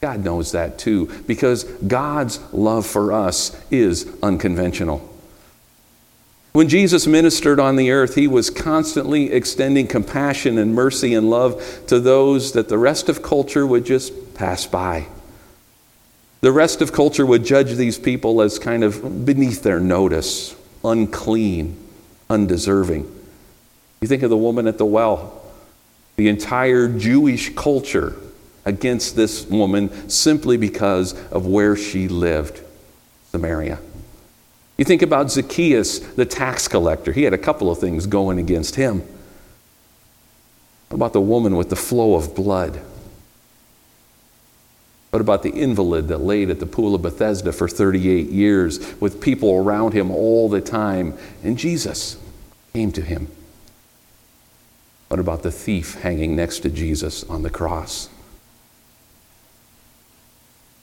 God 0.00 0.22
knows 0.22 0.52
that 0.52 0.78
too, 0.78 1.06
because 1.26 1.64
God's 1.64 2.40
love 2.52 2.86
for 2.86 3.12
us 3.12 3.58
is 3.70 4.12
unconventional. 4.22 5.08
When 6.58 6.68
Jesus 6.68 7.06
ministered 7.06 7.60
on 7.60 7.76
the 7.76 7.92
earth, 7.92 8.16
he 8.16 8.26
was 8.26 8.50
constantly 8.50 9.30
extending 9.30 9.86
compassion 9.86 10.58
and 10.58 10.74
mercy 10.74 11.14
and 11.14 11.30
love 11.30 11.62
to 11.86 12.00
those 12.00 12.50
that 12.50 12.68
the 12.68 12.76
rest 12.76 13.08
of 13.08 13.22
culture 13.22 13.64
would 13.64 13.86
just 13.86 14.34
pass 14.34 14.66
by. 14.66 15.06
The 16.40 16.50
rest 16.50 16.82
of 16.82 16.90
culture 16.90 17.24
would 17.24 17.44
judge 17.44 17.76
these 17.76 17.96
people 17.96 18.42
as 18.42 18.58
kind 18.58 18.82
of 18.82 19.24
beneath 19.24 19.62
their 19.62 19.78
notice, 19.78 20.56
unclean, 20.84 21.76
undeserving. 22.28 23.08
You 24.00 24.08
think 24.08 24.24
of 24.24 24.30
the 24.30 24.36
woman 24.36 24.66
at 24.66 24.78
the 24.78 24.84
well, 24.84 25.40
the 26.16 26.26
entire 26.26 26.88
Jewish 26.88 27.54
culture 27.54 28.16
against 28.64 29.14
this 29.14 29.46
woman 29.46 30.10
simply 30.10 30.56
because 30.56 31.12
of 31.30 31.46
where 31.46 31.76
she 31.76 32.08
lived, 32.08 32.60
Samaria. 33.30 33.78
You 34.78 34.84
think 34.84 35.02
about 35.02 35.30
Zacchaeus, 35.30 35.98
the 35.98 36.24
tax 36.24 36.68
collector. 36.68 37.12
He 37.12 37.24
had 37.24 37.34
a 37.34 37.38
couple 37.38 37.70
of 37.70 37.78
things 37.78 38.06
going 38.06 38.38
against 38.38 38.76
him. 38.76 39.02
What 40.88 40.96
about 40.96 41.12
the 41.12 41.20
woman 41.20 41.56
with 41.56 41.68
the 41.68 41.76
flow 41.76 42.14
of 42.14 42.34
blood? 42.34 42.80
What 45.10 45.20
about 45.20 45.42
the 45.42 45.50
invalid 45.50 46.08
that 46.08 46.18
laid 46.18 46.48
at 46.48 46.60
the 46.60 46.66
pool 46.66 46.94
of 46.94 47.02
Bethesda 47.02 47.52
for 47.52 47.66
38 47.66 48.28
years 48.28 48.78
with 49.00 49.20
people 49.20 49.56
around 49.56 49.94
him 49.94 50.10
all 50.10 50.48
the 50.48 50.60
time? 50.60 51.18
And 51.42 51.58
Jesus 51.58 52.16
came 52.72 52.92
to 52.92 53.02
him. 53.02 53.28
What 55.08 55.18
about 55.18 55.42
the 55.42 55.50
thief 55.50 55.94
hanging 56.02 56.36
next 56.36 56.60
to 56.60 56.70
Jesus 56.70 57.24
on 57.24 57.42
the 57.42 57.50
cross? 57.50 58.10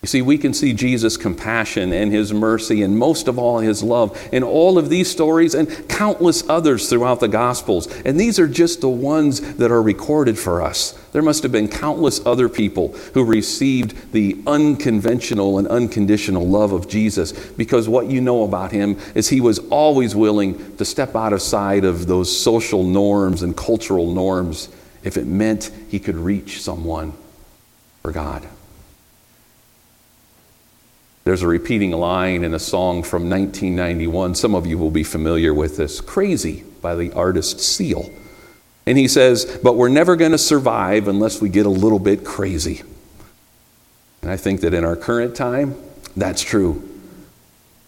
You 0.06 0.08
see, 0.08 0.22
we 0.22 0.38
can 0.38 0.54
see 0.54 0.72
Jesus' 0.72 1.18
compassion 1.18 1.92
and 1.92 2.12
his 2.12 2.32
mercy 2.32 2.84
and 2.84 2.96
most 2.96 3.28
of 3.28 3.40
all 3.40 3.58
his 3.58 3.82
love 3.82 4.16
in 4.32 4.44
all 4.44 4.78
of 4.78 4.88
these 4.88 5.10
stories 5.10 5.56
and 5.56 5.68
countless 5.90 6.48
others 6.48 6.88
throughout 6.88 7.22
the 7.22 7.28
Gospels. 7.28 7.88
And 8.02 8.20
these 8.20 8.38
are 8.38 8.48
just 8.48 8.82
the 8.82 8.88
ones 8.88 9.56
that 9.56 9.72
are 9.72 9.82
recorded 9.82 10.38
for 10.38 10.62
us. 10.62 10.92
There 11.12 11.24
must 11.24 11.42
have 11.42 11.52
been 11.52 11.68
countless 11.68 12.24
other 12.24 12.48
people 12.48 12.90
who 13.16 13.26
received 13.26 14.12
the 14.12 14.38
unconventional 14.46 15.58
and 15.58 15.68
unconditional 15.68 16.48
love 16.48 16.72
of 16.72 16.88
Jesus 16.88 17.32
because 17.54 17.90
what 17.90 18.06
you 18.06 18.22
know 18.22 18.44
about 18.44 18.72
him 18.72 19.00
is 19.16 19.30
he 19.30 19.42
was 19.42 19.58
always 19.72 20.16
willing 20.16 20.78
to 20.78 20.86
step 20.86 21.16
out 21.16 21.34
of 21.34 21.42
sight 21.42 21.84
of 21.84 22.06
those 22.06 22.30
social 22.40 22.84
norms 22.84 23.42
and 23.42 23.58
cultural 23.58 24.14
norms 24.14 24.70
if 25.04 25.18
it 25.18 25.26
meant 25.26 25.72
he 25.90 25.98
could 25.98 26.16
reach 26.16 26.62
someone 26.62 27.14
for 28.04 28.12
God. 28.12 28.48
There's 31.26 31.42
a 31.42 31.48
repeating 31.48 31.90
line 31.90 32.44
in 32.44 32.54
a 32.54 32.60
song 32.60 33.02
from 33.02 33.28
1991. 33.28 34.36
Some 34.36 34.54
of 34.54 34.68
you 34.68 34.78
will 34.78 34.92
be 34.92 35.04
familiar 35.04 35.56
with 35.56 35.76
this 35.76 36.00
Crazy 36.00 36.64
by 36.84 36.94
the 36.94 37.12
artist 37.14 37.60
Seal. 37.60 38.12
And 38.86 38.96
he 38.96 39.08
says, 39.08 39.60
But 39.64 39.76
we're 39.76 39.90
never 39.90 40.16
going 40.16 40.34
to 40.34 40.38
survive 40.38 41.08
unless 41.08 41.42
we 41.42 41.50
get 41.50 41.66
a 41.66 41.70
little 41.70 41.98
bit 41.98 42.26
crazy. 42.26 42.84
And 44.22 44.30
I 44.30 44.38
think 44.38 44.62
that 44.62 44.76
in 44.76 44.86
our 44.86 44.96
current 44.96 45.36
time, 45.36 45.76
that's 46.16 46.44
true. 46.44 46.88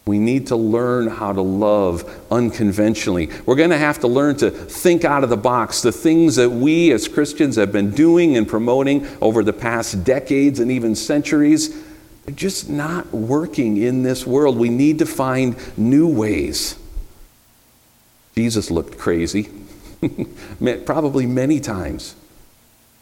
We 0.08 0.17
need 0.17 0.48
to 0.48 0.56
learn 0.56 1.06
how 1.06 1.32
to 1.32 1.41
love 1.41 2.10
unconventionally. 2.32 3.29
We're 3.46 3.56
going 3.56 3.70
to 3.70 3.77
have 3.77 4.00
to 4.00 4.08
learn 4.08 4.38
to 4.38 4.50
think 4.50 5.06
out 5.06 5.24
of 5.24 5.29
the 5.29 5.38
box. 5.38 5.84
The 5.84 5.91
things 5.91 6.38
that 6.38 6.50
we 6.50 6.91
as 6.91 7.08
Christians 7.08 7.56
have 7.58 7.72
been 7.72 7.91
doing 7.91 8.36
and 8.36 8.48
promoting 8.48 9.08
over 9.22 9.44
the 9.44 9.53
past 9.53 10.03
decades 10.03 10.60
and 10.60 10.72
even 10.72 10.96
centuries, 10.96 11.84
just 12.36 12.69
not 12.69 13.12
working 13.13 13.77
in 13.77 14.03
this 14.03 14.25
world. 14.25 14.57
We 14.57 14.69
need 14.69 15.00
to 15.00 15.05
find 15.05 15.55
new 15.77 16.07
ways. 16.07 16.77
Jesus 18.36 18.69
looked 18.69 18.98
crazy, 18.98 19.50
probably 20.86 21.25
many 21.25 21.60
times. 21.60 22.15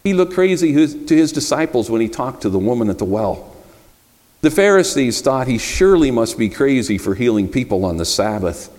He 0.03 0.13
looked 0.13 0.33
crazy 0.33 0.73
to 0.73 1.15
his 1.15 1.31
disciples 1.31 1.89
when 1.89 1.99
he 1.99 2.07
talked 2.07 2.43
to 2.43 2.49
the 2.49 2.59
woman 2.59 2.89
at 2.89 2.99
the 2.99 3.05
well. 3.05 3.55
The 4.41 4.51
Pharisees 4.51 5.21
thought 5.21 5.47
he 5.47 5.57
surely 5.57 6.11
must 6.11 6.37
be 6.37 6.49
crazy 6.49 6.99
for 6.99 7.15
healing 7.15 7.49
people 7.49 7.83
on 7.83 7.97
the 7.97 8.05
Sabbath. 8.05 8.69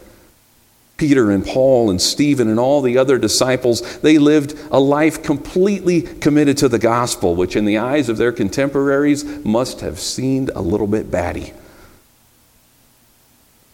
Peter 0.96 1.30
and 1.30 1.44
Paul 1.44 1.90
and 1.90 2.00
Stephen 2.00 2.48
and 2.48 2.58
all 2.58 2.80
the 2.80 2.96
other 2.96 3.18
disciples, 3.18 3.98
they 3.98 4.18
lived 4.18 4.58
a 4.70 4.80
life 4.80 5.22
completely 5.22 6.02
committed 6.02 6.56
to 6.58 6.68
the 6.68 6.78
gospel, 6.78 7.34
which 7.34 7.54
in 7.54 7.66
the 7.66 7.78
eyes 7.78 8.08
of 8.08 8.16
their 8.16 8.32
contemporaries 8.32 9.24
must 9.44 9.80
have 9.80 9.98
seemed 10.00 10.50
a 10.50 10.60
little 10.60 10.86
bit 10.86 11.10
batty. 11.10 11.52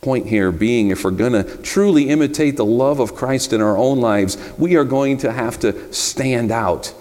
Point 0.00 0.26
here 0.26 0.50
being, 0.50 0.90
if 0.90 1.04
we're 1.04 1.12
going 1.12 1.32
to 1.32 1.44
truly 1.58 2.08
imitate 2.08 2.56
the 2.56 2.64
love 2.64 2.98
of 2.98 3.14
Christ 3.14 3.52
in 3.52 3.60
our 3.60 3.76
own 3.76 4.00
lives, 4.00 4.36
we 4.58 4.74
are 4.74 4.84
going 4.84 5.18
to 5.18 5.30
have 5.30 5.60
to 5.60 5.92
stand 5.92 6.50
out. 6.50 6.92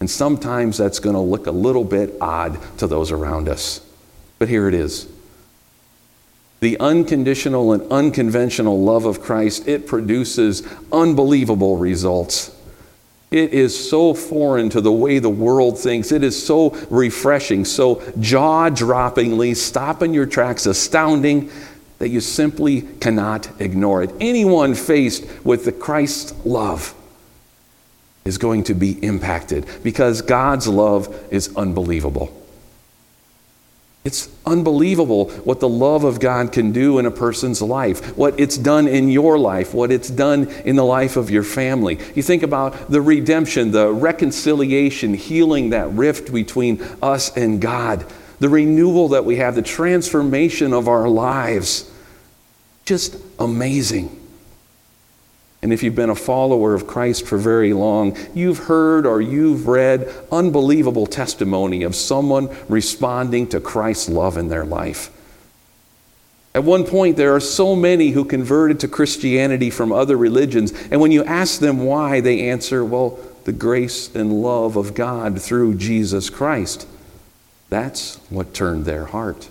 And 0.00 0.08
sometimes 0.08 0.78
that's 0.78 0.98
going 0.98 1.14
to 1.14 1.20
look 1.20 1.46
a 1.46 1.50
little 1.50 1.84
bit 1.84 2.14
odd 2.22 2.58
to 2.78 2.86
those 2.86 3.12
around 3.12 3.50
us. 3.50 3.82
But 4.38 4.48
here 4.48 4.66
it 4.66 4.72
is. 4.72 5.08
The 6.60 6.78
unconditional 6.80 7.72
and 7.72 7.90
unconventional 7.92 8.82
love 8.82 9.04
of 9.04 9.20
Christ, 9.20 9.68
it 9.68 9.86
produces 9.86 10.66
unbelievable 10.90 11.76
results. 11.76 12.56
It 13.30 13.52
is 13.52 13.90
so 13.90 14.14
foreign 14.14 14.70
to 14.70 14.80
the 14.80 14.92
way 14.92 15.18
the 15.18 15.28
world 15.28 15.78
thinks. 15.78 16.12
It 16.12 16.22
is 16.22 16.40
so 16.40 16.70
refreshing, 16.90 17.64
so 17.64 18.02
jaw 18.20 18.70
droppingly, 18.70 19.56
stop 19.56 20.02
in 20.02 20.14
your 20.14 20.26
tracks, 20.26 20.64
astounding 20.64 21.50
that 21.98 22.08
you 22.08 22.20
simply 22.20 22.82
cannot 22.82 23.48
ignore 23.60 24.02
it. 24.02 24.12
Anyone 24.20 24.74
faced 24.74 25.26
with 25.44 25.64
the 25.64 25.72
Christ 25.72 26.34
love 26.46 26.94
is 28.24 28.38
going 28.38 28.64
to 28.64 28.74
be 28.74 28.92
impacted 29.04 29.66
because 29.82 30.22
God's 30.22 30.68
love 30.68 31.14
is 31.30 31.54
unbelievable. 31.56 32.45
It's 34.06 34.28
unbelievable 34.46 35.30
what 35.42 35.58
the 35.58 35.68
love 35.68 36.04
of 36.04 36.20
God 36.20 36.52
can 36.52 36.70
do 36.70 37.00
in 37.00 37.06
a 37.06 37.10
person's 37.10 37.60
life, 37.60 38.16
what 38.16 38.38
it's 38.38 38.56
done 38.56 38.86
in 38.86 39.08
your 39.08 39.36
life, 39.36 39.74
what 39.74 39.90
it's 39.90 40.08
done 40.08 40.46
in 40.64 40.76
the 40.76 40.84
life 40.84 41.16
of 41.16 41.28
your 41.28 41.42
family. 41.42 41.98
You 42.14 42.22
think 42.22 42.44
about 42.44 42.88
the 42.88 43.02
redemption, 43.02 43.72
the 43.72 43.90
reconciliation, 43.90 45.14
healing 45.14 45.70
that 45.70 45.90
rift 45.90 46.32
between 46.32 46.80
us 47.02 47.36
and 47.36 47.60
God, 47.60 48.06
the 48.38 48.48
renewal 48.48 49.08
that 49.08 49.24
we 49.24 49.38
have, 49.38 49.56
the 49.56 49.62
transformation 49.62 50.72
of 50.72 50.86
our 50.86 51.08
lives. 51.08 51.90
Just 52.84 53.16
amazing. 53.40 54.15
And 55.66 55.72
if 55.72 55.82
you've 55.82 55.96
been 55.96 56.10
a 56.10 56.14
follower 56.14 56.74
of 56.74 56.86
Christ 56.86 57.26
for 57.26 57.36
very 57.38 57.72
long, 57.72 58.16
you've 58.36 58.58
heard 58.58 59.04
or 59.04 59.20
you've 59.20 59.66
read 59.66 60.08
unbelievable 60.30 61.08
testimony 61.08 61.82
of 61.82 61.96
someone 61.96 62.56
responding 62.68 63.48
to 63.48 63.58
Christ's 63.58 64.08
love 64.08 64.36
in 64.36 64.46
their 64.46 64.64
life. 64.64 65.10
At 66.54 66.62
one 66.62 66.84
point, 66.84 67.16
there 67.16 67.34
are 67.34 67.40
so 67.40 67.74
many 67.74 68.10
who 68.10 68.24
converted 68.24 68.78
to 68.78 68.86
Christianity 68.86 69.68
from 69.68 69.90
other 69.90 70.16
religions, 70.16 70.72
and 70.92 71.00
when 71.00 71.10
you 71.10 71.24
ask 71.24 71.58
them 71.58 71.84
why, 71.84 72.20
they 72.20 72.48
answer, 72.48 72.84
well, 72.84 73.18
the 73.42 73.50
grace 73.50 74.14
and 74.14 74.40
love 74.40 74.76
of 74.76 74.94
God 74.94 75.42
through 75.42 75.74
Jesus 75.74 76.30
Christ. 76.30 76.86
That's 77.70 78.18
what 78.30 78.54
turned 78.54 78.84
their 78.84 79.06
heart. 79.06 79.48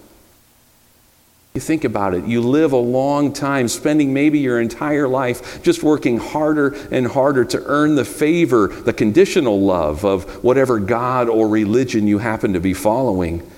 You 1.56 1.62
think 1.62 1.86
about 1.86 2.14
it. 2.14 2.26
You 2.26 2.42
live 2.42 2.74
a 2.74 2.78
long 2.78 3.32
time, 3.32 3.70
spending 3.70 4.14
maybe 4.14 4.40
your 4.40 4.60
entire 4.60 5.08
life 5.08 5.64
just 5.64 5.84
working 5.84 6.18
harder 6.18 6.76
and 6.92 7.08
harder 7.08 7.46
to 7.46 7.64
earn 7.66 7.96
the 7.96 8.04
favor, 8.04 8.68
the 8.68 8.92
conditional 8.92 9.62
love 9.62 10.04
of 10.04 10.44
whatever 10.44 10.80
God 10.80 11.30
or 11.30 11.48
religion 11.48 12.08
you 12.08 12.18
happen 12.18 12.52
to 12.52 12.60
be 12.60 12.74
following. 12.74 13.50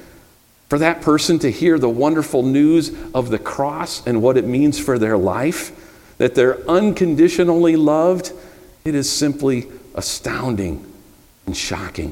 For 0.69 0.77
that 0.77 1.01
person 1.01 1.39
to 1.39 1.51
hear 1.51 1.79
the 1.79 1.89
wonderful 1.89 2.43
news 2.43 2.95
of 3.15 3.31
the 3.31 3.39
cross 3.39 4.05
and 4.05 4.21
what 4.21 4.38
it 4.38 4.45
means 4.45 4.77
for 4.77 4.99
their 4.99 5.17
life, 5.17 5.71
that 6.19 6.36
they're 6.36 6.60
unconditionally 6.69 7.75
loved, 7.75 8.31
it 8.86 8.93
is 8.93 9.10
simply 9.10 9.65
astounding 9.95 10.86
and 11.47 11.57
shocking. 11.57 12.12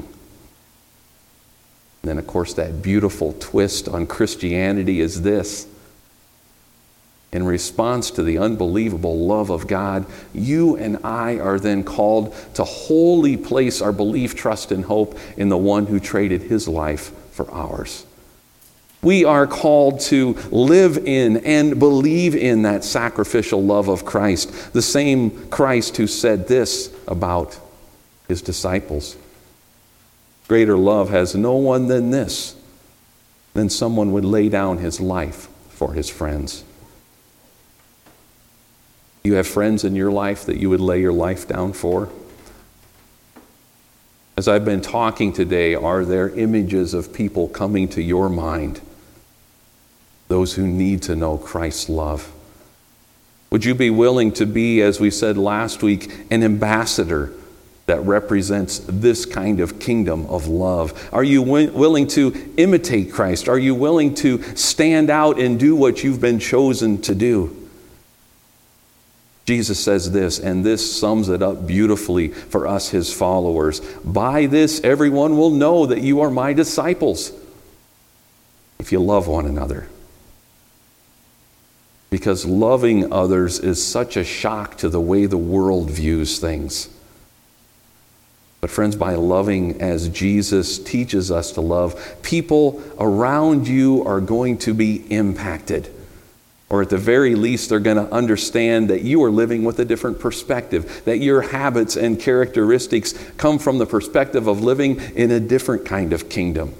And 2.02 2.10
then, 2.10 2.18
of 2.18 2.26
course, 2.26 2.54
that 2.54 2.82
beautiful 2.82 3.34
twist 3.38 3.88
on 3.88 4.08
Christianity 4.08 5.00
is 5.00 5.22
this 5.22 5.68
in 7.36 7.44
response 7.44 8.10
to 8.12 8.22
the 8.22 8.38
unbelievable 8.38 9.26
love 9.26 9.50
of 9.50 9.66
God, 9.66 10.06
you 10.32 10.74
and 10.76 10.96
I 11.04 11.38
are 11.38 11.60
then 11.60 11.84
called 11.84 12.34
to 12.54 12.64
wholly 12.64 13.36
place 13.36 13.82
our 13.82 13.92
belief, 13.92 14.34
trust, 14.34 14.72
and 14.72 14.82
hope 14.82 15.18
in 15.36 15.50
the 15.50 15.58
one 15.58 15.84
who 15.84 16.00
traded 16.00 16.40
his 16.40 16.66
life 16.66 17.12
for 17.32 17.48
ours. 17.52 18.06
We 19.02 19.26
are 19.26 19.46
called 19.46 20.00
to 20.00 20.32
live 20.50 20.96
in 20.96 21.36
and 21.44 21.78
believe 21.78 22.34
in 22.34 22.62
that 22.62 22.84
sacrificial 22.84 23.62
love 23.62 23.88
of 23.88 24.06
Christ, 24.06 24.72
the 24.72 24.80
same 24.80 25.48
Christ 25.50 25.98
who 25.98 26.06
said 26.06 26.48
this 26.48 26.90
about 27.06 27.60
his 28.28 28.40
disciples. 28.40 29.14
Greater 30.48 30.78
love 30.78 31.10
has 31.10 31.34
no 31.34 31.56
one 31.56 31.88
than 31.88 32.12
this, 32.12 32.56
than 33.52 33.68
someone 33.68 34.12
would 34.12 34.24
lay 34.24 34.48
down 34.48 34.78
his 34.78 35.02
life 35.02 35.48
for 35.68 35.92
his 35.92 36.08
friends. 36.08 36.64
You 39.26 39.34
have 39.34 39.48
friends 39.48 39.82
in 39.82 39.96
your 39.96 40.12
life 40.12 40.44
that 40.44 40.58
you 40.58 40.70
would 40.70 40.80
lay 40.80 41.00
your 41.00 41.12
life 41.12 41.48
down 41.48 41.72
for? 41.72 42.08
As 44.36 44.46
I've 44.46 44.64
been 44.64 44.80
talking 44.80 45.32
today, 45.32 45.74
are 45.74 46.04
there 46.04 46.30
images 46.30 46.94
of 46.94 47.12
people 47.12 47.48
coming 47.48 47.88
to 47.88 48.00
your 48.00 48.28
mind? 48.28 48.80
Those 50.28 50.54
who 50.54 50.64
need 50.64 51.02
to 51.02 51.16
know 51.16 51.38
Christ's 51.38 51.88
love. 51.88 52.32
Would 53.50 53.64
you 53.64 53.74
be 53.74 53.90
willing 53.90 54.30
to 54.34 54.46
be, 54.46 54.80
as 54.80 55.00
we 55.00 55.10
said 55.10 55.36
last 55.36 55.82
week, 55.82 56.08
an 56.30 56.44
ambassador 56.44 57.32
that 57.86 57.98
represents 58.02 58.78
this 58.86 59.26
kind 59.26 59.58
of 59.58 59.80
kingdom 59.80 60.24
of 60.26 60.46
love? 60.46 61.08
Are 61.12 61.24
you 61.24 61.42
willing 61.42 62.06
to 62.08 62.54
imitate 62.56 63.12
Christ? 63.12 63.48
Are 63.48 63.58
you 63.58 63.74
willing 63.74 64.14
to 64.16 64.40
stand 64.54 65.10
out 65.10 65.40
and 65.40 65.58
do 65.58 65.74
what 65.74 66.04
you've 66.04 66.20
been 66.20 66.38
chosen 66.38 67.02
to 67.02 67.14
do? 67.16 67.65
Jesus 69.46 69.78
says 69.78 70.10
this, 70.10 70.40
and 70.40 70.64
this 70.64 70.98
sums 70.98 71.28
it 71.28 71.40
up 71.40 71.68
beautifully 71.68 72.28
for 72.28 72.66
us, 72.66 72.88
his 72.88 73.12
followers. 73.12 73.78
By 74.04 74.46
this, 74.46 74.80
everyone 74.82 75.38
will 75.38 75.50
know 75.50 75.86
that 75.86 76.02
you 76.02 76.20
are 76.20 76.30
my 76.30 76.52
disciples 76.52 77.32
if 78.80 78.90
you 78.90 78.98
love 78.98 79.28
one 79.28 79.46
another. 79.46 79.88
Because 82.10 82.44
loving 82.44 83.12
others 83.12 83.60
is 83.60 83.84
such 83.84 84.16
a 84.16 84.24
shock 84.24 84.76
to 84.78 84.88
the 84.88 85.00
way 85.00 85.26
the 85.26 85.38
world 85.38 85.90
views 85.90 86.40
things. 86.40 86.88
But, 88.60 88.70
friends, 88.70 88.96
by 88.96 89.14
loving 89.14 89.80
as 89.80 90.08
Jesus 90.08 90.78
teaches 90.78 91.30
us 91.30 91.52
to 91.52 91.60
love, 91.60 92.16
people 92.22 92.82
around 92.98 93.68
you 93.68 94.04
are 94.04 94.20
going 94.20 94.58
to 94.58 94.74
be 94.74 95.04
impacted. 95.08 95.92
Or 96.68 96.82
at 96.82 96.90
the 96.90 96.98
very 96.98 97.36
least, 97.36 97.68
they're 97.68 97.78
going 97.78 97.96
to 97.96 98.12
understand 98.12 98.90
that 98.90 99.02
you 99.02 99.22
are 99.22 99.30
living 99.30 99.64
with 99.64 99.78
a 99.78 99.84
different 99.84 100.18
perspective, 100.18 101.02
that 101.04 101.18
your 101.18 101.42
habits 101.42 101.96
and 101.96 102.18
characteristics 102.18 103.14
come 103.36 103.58
from 103.58 103.78
the 103.78 103.86
perspective 103.86 104.48
of 104.48 104.62
living 104.62 105.00
in 105.14 105.30
a 105.30 105.38
different 105.38 105.84
kind 105.84 106.12
of 106.12 106.28
kingdom. 106.28 106.74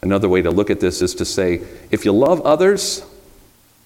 Another 0.00 0.28
way 0.28 0.40
to 0.40 0.50
look 0.50 0.70
at 0.70 0.80
this 0.80 1.02
is 1.02 1.14
to 1.16 1.24
say 1.24 1.60
if 1.90 2.04
you 2.04 2.12
love 2.12 2.40
others, 2.42 3.04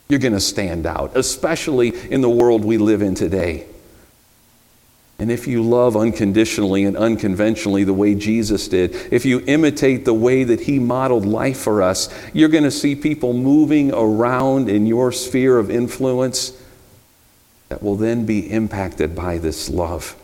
you're 0.08 0.20
going 0.20 0.34
to 0.34 0.40
stand 0.40 0.86
out, 0.86 1.16
especially 1.16 1.88
in 2.10 2.20
the 2.20 2.30
world 2.30 2.64
we 2.64 2.78
live 2.78 3.02
in 3.02 3.14
today. 3.14 3.66
And 5.22 5.30
if 5.30 5.46
you 5.46 5.62
love 5.62 5.96
unconditionally 5.96 6.82
and 6.82 6.96
unconventionally 6.96 7.84
the 7.84 7.94
way 7.94 8.16
Jesus 8.16 8.66
did, 8.66 8.92
if 9.12 9.24
you 9.24 9.40
imitate 9.46 10.04
the 10.04 10.12
way 10.12 10.42
that 10.42 10.62
he 10.62 10.80
modeled 10.80 11.24
life 11.24 11.58
for 11.58 11.80
us, 11.80 12.12
you're 12.32 12.48
going 12.48 12.64
to 12.64 12.72
see 12.72 12.96
people 12.96 13.32
moving 13.32 13.94
around 13.94 14.68
in 14.68 14.84
your 14.84 15.12
sphere 15.12 15.58
of 15.58 15.70
influence 15.70 16.60
that 17.68 17.84
will 17.84 17.94
then 17.94 18.26
be 18.26 18.50
impacted 18.50 19.14
by 19.14 19.38
this 19.38 19.70
love. 19.70 20.16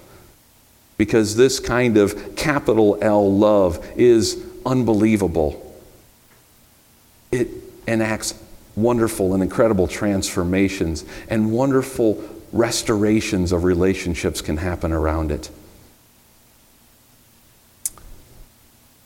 Because 0.97 1.37
this 1.37 1.61
kind 1.61 1.97
of 1.97 2.35
capital 2.35 2.99
L 3.01 3.33
love 3.33 3.79
is 3.95 4.45
unbelievable. 4.67 5.81
It 7.31 7.47
enacts 7.87 8.35
wonderful 8.75 9.33
and 9.33 9.45
incredible 9.45 9.87
transformations 9.87 11.05
and 11.31 11.53
wonderful 11.53 12.21
restorations 12.53 13.53
of 13.53 13.65
relationships 13.65 14.41
can 14.41 14.57
happen 14.57 14.93
around 14.93 15.31
it. 15.31 15.51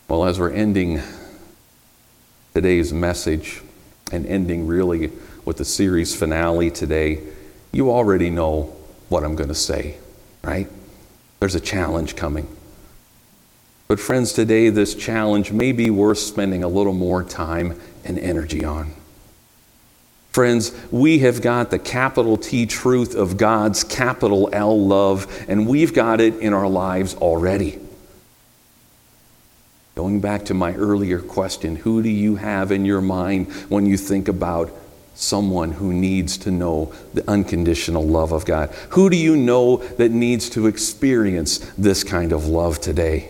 Well, 0.08 0.24
as 0.24 0.38
we're 0.38 0.52
ending 0.52 1.00
today's 2.54 2.92
message 2.92 3.62
and 4.12 4.26
ending 4.26 4.66
really 4.66 5.10
with 5.44 5.56
the 5.56 5.64
series 5.64 6.14
finale 6.14 6.70
today, 6.70 7.20
you 7.72 7.90
already 7.90 8.30
know 8.30 8.76
what 9.08 9.24
I'm 9.24 9.34
going 9.34 9.48
to 9.48 9.54
say, 9.54 9.96
right? 10.42 10.68
There's 11.40 11.54
a 11.54 11.60
challenge 11.60 12.14
coming. 12.14 12.46
But, 13.88 14.00
friends, 14.00 14.32
today 14.32 14.68
this 14.68 14.94
challenge 14.94 15.50
may 15.50 15.72
be 15.72 15.90
worth 15.90 16.18
spending 16.18 16.62
a 16.62 16.68
little 16.68 16.92
more 16.92 17.24
time 17.24 17.80
and 18.04 18.18
energy 18.18 18.64
on. 18.64 18.92
Friends, 20.32 20.72
we 20.90 21.18
have 21.18 21.42
got 21.42 21.70
the 21.70 21.78
capital 21.78 22.38
T 22.38 22.64
truth 22.64 23.14
of 23.14 23.36
God's 23.36 23.84
capital 23.84 24.48
L 24.50 24.80
love, 24.80 25.26
and 25.46 25.66
we've 25.66 25.92
got 25.92 26.22
it 26.22 26.38
in 26.38 26.54
our 26.54 26.68
lives 26.68 27.14
already. 27.14 27.78
Going 29.94 30.20
back 30.20 30.46
to 30.46 30.54
my 30.54 30.72
earlier 30.72 31.20
question, 31.20 31.76
who 31.76 32.02
do 32.02 32.08
you 32.08 32.36
have 32.36 32.72
in 32.72 32.86
your 32.86 33.02
mind 33.02 33.52
when 33.68 33.84
you 33.84 33.98
think 33.98 34.26
about 34.26 34.72
someone 35.14 35.72
who 35.72 35.92
needs 35.92 36.38
to 36.38 36.50
know 36.50 36.94
the 37.12 37.28
unconditional 37.30 38.02
love 38.02 38.32
of 38.32 38.46
God? 38.46 38.70
Who 38.90 39.10
do 39.10 39.18
you 39.18 39.36
know 39.36 39.76
that 39.76 40.12
needs 40.12 40.48
to 40.50 40.66
experience 40.66 41.58
this 41.76 42.02
kind 42.02 42.32
of 42.32 42.46
love 42.46 42.80
today? 42.80 43.28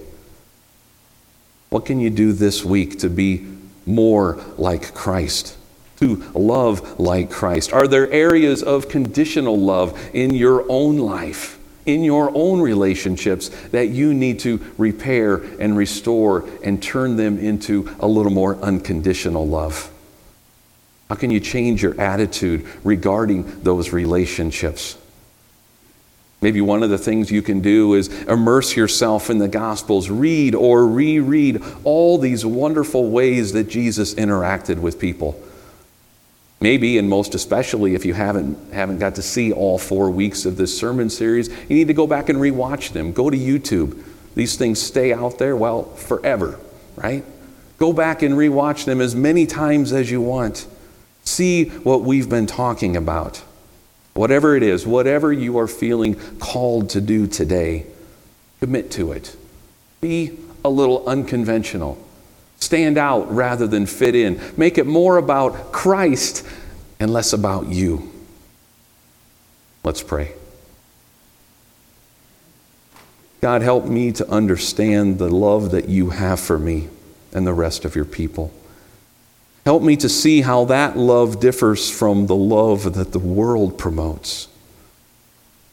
What 1.68 1.84
can 1.84 1.98
you 1.98 2.10
do 2.10 2.32
this 2.32 2.64
week 2.64 3.00
to 3.00 3.10
be 3.10 3.44
more 3.86 4.40
like 4.56 4.94
Christ? 4.94 5.56
To 6.02 6.16
love 6.34 6.98
like 6.98 7.30
Christ? 7.30 7.72
Are 7.72 7.86
there 7.86 8.10
areas 8.10 8.64
of 8.64 8.88
conditional 8.88 9.56
love 9.56 9.96
in 10.12 10.34
your 10.34 10.64
own 10.68 10.98
life, 10.98 11.60
in 11.86 12.02
your 12.02 12.32
own 12.34 12.60
relationships, 12.60 13.50
that 13.70 13.90
you 13.90 14.12
need 14.12 14.40
to 14.40 14.58
repair 14.78 15.36
and 15.36 15.76
restore 15.76 16.44
and 16.64 16.82
turn 16.82 17.14
them 17.14 17.38
into 17.38 17.88
a 18.00 18.08
little 18.08 18.32
more 18.32 18.56
unconditional 18.56 19.46
love? 19.46 19.92
How 21.08 21.14
can 21.14 21.30
you 21.30 21.38
change 21.38 21.84
your 21.84 22.00
attitude 22.00 22.66
regarding 22.82 23.62
those 23.62 23.92
relationships? 23.92 24.98
Maybe 26.40 26.60
one 26.60 26.82
of 26.82 26.90
the 26.90 26.98
things 26.98 27.30
you 27.30 27.42
can 27.42 27.60
do 27.60 27.94
is 27.94 28.08
immerse 28.24 28.74
yourself 28.74 29.30
in 29.30 29.38
the 29.38 29.46
Gospels, 29.46 30.10
read 30.10 30.56
or 30.56 30.84
reread 30.84 31.62
all 31.84 32.18
these 32.18 32.44
wonderful 32.44 33.08
ways 33.08 33.52
that 33.52 33.68
Jesus 33.68 34.14
interacted 34.14 34.80
with 34.80 34.98
people. 34.98 35.40
Maybe, 36.62 36.96
and 36.96 37.08
most 37.08 37.34
especially, 37.34 37.96
if 37.96 38.04
you 38.04 38.14
haven't, 38.14 38.72
haven't 38.72 39.00
got 39.00 39.16
to 39.16 39.22
see 39.22 39.52
all 39.52 39.78
four 39.78 40.12
weeks 40.12 40.46
of 40.46 40.56
this 40.56 40.78
sermon 40.78 41.10
series, 41.10 41.48
you 41.48 41.74
need 41.74 41.88
to 41.88 41.92
go 41.92 42.06
back 42.06 42.28
and 42.28 42.38
rewatch 42.38 42.92
them. 42.92 43.12
Go 43.12 43.30
to 43.30 43.36
YouTube. 43.36 44.00
These 44.36 44.54
things 44.54 44.80
stay 44.80 45.12
out 45.12 45.38
there, 45.38 45.56
well, 45.56 45.82
forever, 45.96 46.60
right? 46.94 47.24
Go 47.78 47.92
back 47.92 48.22
and 48.22 48.36
rewatch 48.36 48.84
them 48.84 49.00
as 49.00 49.16
many 49.16 49.44
times 49.44 49.92
as 49.92 50.08
you 50.08 50.20
want. 50.20 50.68
See 51.24 51.64
what 51.64 52.02
we've 52.02 52.28
been 52.28 52.46
talking 52.46 52.96
about. 52.96 53.42
Whatever 54.14 54.54
it 54.54 54.62
is, 54.62 54.86
whatever 54.86 55.32
you 55.32 55.58
are 55.58 55.66
feeling 55.66 56.14
called 56.38 56.90
to 56.90 57.00
do 57.00 57.26
today, 57.26 57.86
commit 58.60 58.92
to 58.92 59.10
it. 59.10 59.36
Be 60.00 60.38
a 60.64 60.70
little 60.70 61.04
unconventional. 61.08 61.98
Stand 62.62 62.96
out 62.96 63.28
rather 63.34 63.66
than 63.66 63.86
fit 63.86 64.14
in. 64.14 64.40
Make 64.56 64.78
it 64.78 64.86
more 64.86 65.16
about 65.16 65.72
Christ 65.72 66.46
and 67.00 67.12
less 67.12 67.32
about 67.32 67.66
you. 67.66 68.12
Let's 69.82 70.00
pray. 70.00 70.30
God, 73.40 73.62
help 73.62 73.86
me 73.86 74.12
to 74.12 74.30
understand 74.30 75.18
the 75.18 75.28
love 75.28 75.72
that 75.72 75.88
you 75.88 76.10
have 76.10 76.38
for 76.38 76.56
me 76.56 76.88
and 77.32 77.44
the 77.44 77.52
rest 77.52 77.84
of 77.84 77.96
your 77.96 78.04
people. 78.04 78.52
Help 79.64 79.82
me 79.82 79.96
to 79.96 80.08
see 80.08 80.42
how 80.42 80.64
that 80.66 80.96
love 80.96 81.40
differs 81.40 81.90
from 81.90 82.28
the 82.28 82.36
love 82.36 82.94
that 82.94 83.10
the 83.10 83.18
world 83.18 83.76
promotes. 83.76 84.46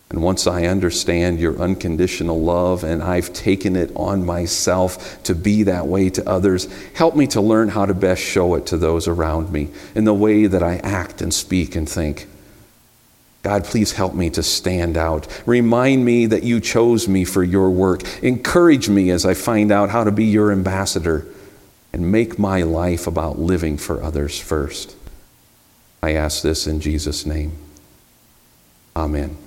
And 0.10 0.24
once 0.24 0.48
I 0.48 0.66
understand 0.66 1.40
your 1.40 1.60
unconditional 1.60 2.42
love 2.42 2.84
and 2.84 3.04
I've 3.04 3.32
taken 3.32 3.76
it 3.76 3.92
on 3.96 4.26
myself 4.26 5.22
to 5.24 5.36
be 5.36 5.64
that 5.64 5.86
way 5.86 6.10
to 6.10 6.28
others, 6.28 6.68
help 6.94 7.16
me 7.16 7.28
to 7.28 7.42
learn 7.42 7.70
how 7.70 7.86
to 7.86 7.94
best 7.94 8.22
show 8.22 8.56
it 8.56 8.66
to 8.68 8.78
those 8.78 9.08
around 9.08 9.52
me 9.52 9.70
in 9.94 10.06
the 10.06 10.14
way 10.14 10.48
that 10.48 10.64
I 10.64 10.78
act 10.78 11.22
and 11.22 11.32
speak 11.32 11.76
and 11.76 11.88
think. 11.88 12.28
God, 13.44 13.64
please 13.64 13.94
help 13.94 14.16
me 14.16 14.32
to 14.32 14.44
stand 14.44 14.98
out. 14.98 15.28
Remind 15.46 16.04
me 16.04 16.26
that 16.26 16.44
you 16.44 16.60
chose 16.60 17.08
me 17.08 17.24
for 17.24 17.44
your 17.44 17.70
work. 17.70 18.02
Encourage 18.24 18.90
me 18.90 19.12
as 19.12 19.26
I 19.26 19.34
find 19.34 19.72
out 19.72 19.92
how 19.92 20.04
to 20.04 20.12
be 20.12 20.26
your 20.26 20.52
ambassador 20.52 21.26
and 21.94 22.12
make 22.12 22.38
my 22.38 22.64
life 22.64 23.08
about 23.08 23.40
living 23.40 23.78
for 23.78 24.04
others 24.04 24.40
first. 24.40 24.96
I 26.02 26.14
ask 26.14 26.42
this 26.42 26.68
in 26.68 26.82
Jesus' 26.82 27.26
name. 27.26 27.54
Amen. 28.96 29.38